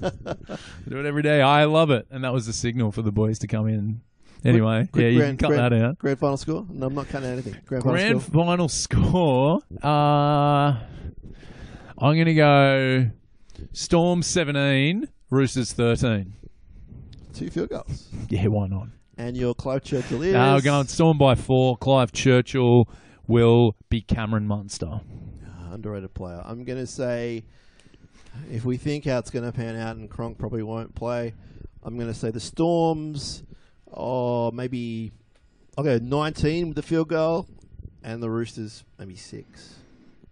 [0.00, 1.40] Do it every day.
[1.40, 4.00] I love it, and that was the signal for the boys to come in.
[4.44, 5.98] Anyway, Quick yeah, you grand- can cut grand- that out.
[5.98, 6.66] Grand final score?
[6.68, 7.56] No, I'm not cutting anything.
[7.64, 8.44] Grand, final Grand score.
[8.44, 9.60] final score.
[9.82, 10.78] Uh,
[11.98, 13.10] I'm going to go
[13.72, 16.34] Storm 17, Roosters 13.
[17.32, 18.08] Two field goals.
[18.28, 18.88] Yeah, why not?
[19.16, 20.32] And your Clive Churchill is.
[20.32, 21.76] Now we're going Storm by four.
[21.76, 22.88] Clive Churchill
[23.26, 24.86] will be Cameron Munster.
[24.86, 26.42] Uh, underrated player.
[26.44, 27.44] I'm going to say,
[28.50, 31.32] if we think how it's going to pan out, and Cronk probably won't play,
[31.84, 33.44] I'm going to say the Storms,
[33.86, 35.12] or maybe
[35.78, 37.46] I'll go 19 with the field goal,
[38.02, 39.76] and the Roosters maybe six,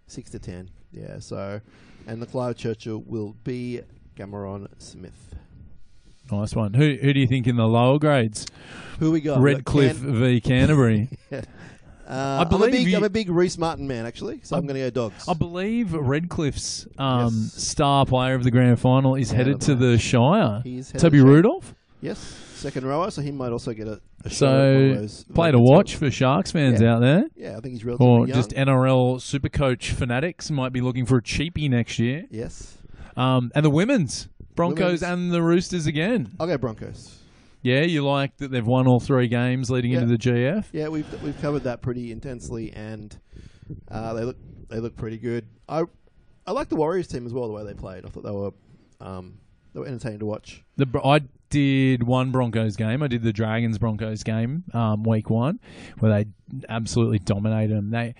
[0.07, 0.69] six to ten.
[0.91, 1.19] Yeah.
[1.19, 1.61] So,
[2.05, 3.81] and the Clive Churchill will be
[4.15, 5.35] Cameron Smith.
[6.31, 6.73] Nice one.
[6.73, 8.47] Who who do you think in the lower grades?
[8.99, 9.39] Who we got?
[9.41, 11.09] Redcliffe Can- v Canterbury.
[12.05, 14.65] Uh, I'm, a believe big, you- I'm a big Rhys Martin man, actually, so I'm,
[14.65, 15.25] I- going to go dogs.
[15.27, 17.63] I believe Redcliffe's um, Yes.
[17.63, 20.59] star player of the grand final is headed to the Shire.
[20.65, 21.73] He's Toby to- Rudolf.
[22.01, 22.19] Yes,
[22.55, 25.51] second rower, so he might also get a, a So, at one of those Play
[25.51, 26.95] to watch for Sharks fans Yeah.
[26.95, 27.23] out there.
[27.37, 28.35] Yeah, I think he's relatively Or young.
[28.35, 32.25] just NRL Supercoach fanatics might be looking for a cheapie next year.
[32.29, 32.77] yes,
[33.15, 36.31] Um, and the women's Broncos and the Roosters again.
[36.39, 37.19] I'll go Broncos.
[37.61, 40.01] Yeah, you like that they've won all three games leading Yeah.
[40.01, 40.65] into the GF.
[40.73, 43.17] Yeah, we've we've covered that pretty intensely, and
[43.89, 44.37] uh, they look
[44.69, 45.45] they look pretty good.
[45.69, 45.83] I
[46.45, 47.47] I like the Warriors team as well.
[47.47, 48.51] The way they played, I thought they were
[48.99, 49.35] um,
[49.73, 50.61] they were entertaining to watch.
[50.75, 53.01] The I did one Broncos game.
[53.03, 55.59] I did the Dragons Broncos game, um, week one,
[55.99, 56.29] where they
[56.67, 57.91] absolutely dominated them.
[57.91, 58.15] They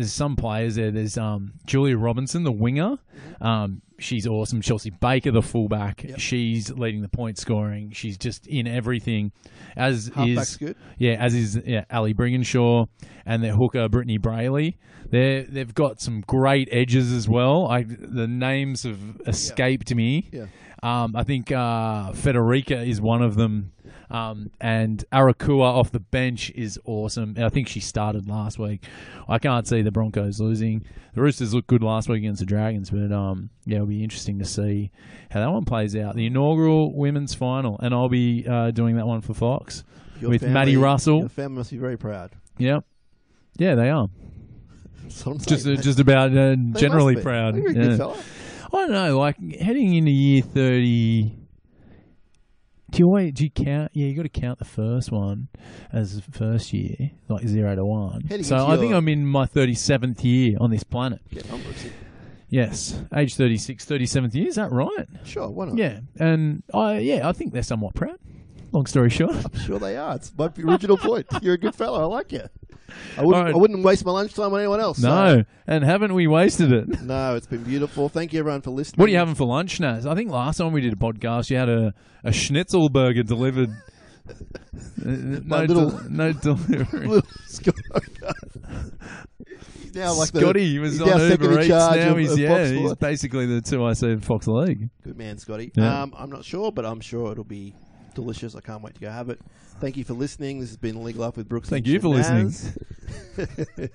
[0.00, 0.90] there's some players there.
[0.90, 2.96] There's um, Julia Robinson, the winger.
[3.40, 4.62] Um, she's awesome.
[4.62, 6.02] Chelsea Baker, the fullback.
[6.02, 6.18] Yep.
[6.18, 7.92] She's leading the point scoring.
[7.92, 9.32] She's just in everything.
[9.76, 10.76] As Halfback's is good.
[10.96, 12.86] yeah, as is yeah, Ali Brigginshaw
[13.26, 14.76] and their hooker Brittany Breayley.
[15.10, 17.66] They they've got some great edges as well.
[17.66, 20.30] I the names have escaped me.
[20.32, 20.46] Yeah.
[20.82, 23.72] Um, I think uh, Federica is one of them,
[24.10, 27.34] um, and Arakua off the bench is awesome.
[27.36, 28.84] And I think she started last week.
[29.28, 30.84] I can't see the Broncos losing.
[31.14, 34.38] The Roosters looked good last week against the Dragons, but um, yeah, it'll be interesting
[34.38, 34.90] to see
[35.30, 36.14] how that one plays out.
[36.14, 39.84] The inaugural women's final, and I'll be uh, doing that one for Fox.
[40.20, 41.20] Your With family- Maddie Russell.
[41.20, 42.30] Your family must be very proud.
[42.58, 42.84] Yep.
[43.58, 44.08] Yeah, they are.
[45.10, 47.56] Just uh, just about uh, generally proud.
[47.56, 48.12] Yeah.
[48.72, 51.36] I don't know, like heading into year thirty.
[52.90, 53.32] Do you?
[53.32, 53.90] Do you count?
[53.94, 55.48] Yeah, you got to count the first one
[55.92, 58.22] as the first year, like zero to one.
[58.22, 61.20] Heading so I think your- I'm in my thirty seventh year on this planet.
[61.30, 61.90] Get on, Brookesy.
[62.52, 64.48] Yes, age 36, 37th year.
[64.48, 65.06] Is that right?
[65.24, 65.78] Sure, why not?
[65.78, 68.18] Yeah, and I yeah, I think they're somewhat proud.
[68.72, 70.16] Long story short, I'm sure they are.
[70.16, 71.26] It's my original point.
[71.42, 72.00] You're a good fellow.
[72.00, 72.42] I like you.
[73.16, 73.54] I wouldn't, Alright.
[73.54, 74.98] I wouldn't waste my lunchtime on anyone else.
[74.98, 77.00] so- no, and haven't we wasted it?
[77.02, 78.08] No, it's been beautiful.
[78.08, 78.98] Thank you, everyone, for listening.
[79.00, 80.06] What are you having for lunch, Naz?
[80.06, 81.92] I think last time we did a podcast, you had a,
[82.24, 83.70] a schnitzel burger delivered.
[85.04, 87.06] Uh, no, My little- del- no delivery.
[87.08, 87.74] Little Scott.
[89.94, 91.68] Now like the- Scotty was on Uber Eats.
[91.68, 94.90] Now of- he's of yeah, he's basically the two I see at Fox League.
[95.02, 95.72] Good man, Scotty.
[95.74, 96.02] Yeah.
[96.02, 97.74] Um, I'm not sure, but I'm sure it'll be
[98.14, 98.54] delicious.
[98.54, 99.40] I can't wait to go have it.
[99.80, 100.60] Thank you for listening.
[100.60, 101.68] This has been Legal Up with Brooks.
[101.68, 102.52] Thank you for listening.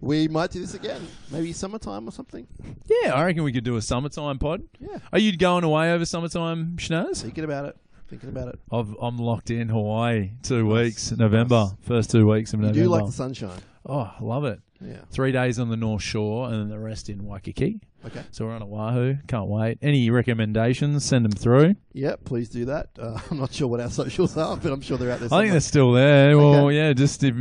[0.00, 2.46] We might do this again, maybe summertime or something.
[2.86, 4.62] Yeah, I reckon we could do a summertime pod.
[4.78, 7.20] Yeah, Are you going away over summertime, Schnaz?
[7.22, 7.76] thinking about it.
[8.08, 8.58] Thinking about it.
[8.72, 10.72] I've, I'm locked in Hawaii two Nice.
[10.84, 11.72] weeks, November, Nice.
[11.82, 12.82] first two weeks of You November.
[12.84, 13.60] do like the sunshine.
[13.84, 14.60] oh, I love it.
[14.80, 14.96] Yeah.
[15.10, 17.80] Three days on the North Shore and then the rest in Waikiki.
[18.06, 18.22] Okay.
[18.30, 19.16] So we're on Oahu.
[19.28, 19.78] Can't wait.
[19.82, 21.04] Any recommendations?
[21.04, 21.74] Send them through.
[21.92, 22.88] Yeah, please do that.
[22.98, 25.28] Uh, I'm not sure what our socials are, but I'm sure they're out there.
[25.32, 26.36] I think they're still there.
[26.38, 26.76] Well, Okay.
[26.76, 27.34] yeah, just if,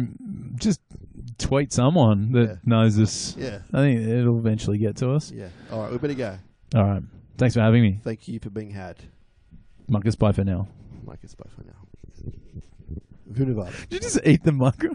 [0.56, 0.82] just
[1.38, 2.56] tweet someone that Yeah.
[2.66, 3.36] knows us.
[3.38, 5.32] Yeah, I think it'll eventually get to us.
[5.32, 5.48] yeah.
[5.72, 6.38] All right, we better go.
[6.76, 7.04] All right.
[7.38, 8.02] Thanks for having me.
[8.04, 8.98] Thank you for being had.
[9.88, 10.68] Marcus, bye for now.
[11.24, 11.74] Is bye for now.
[13.34, 13.48] Did
[13.92, 14.86] you just eat the mug.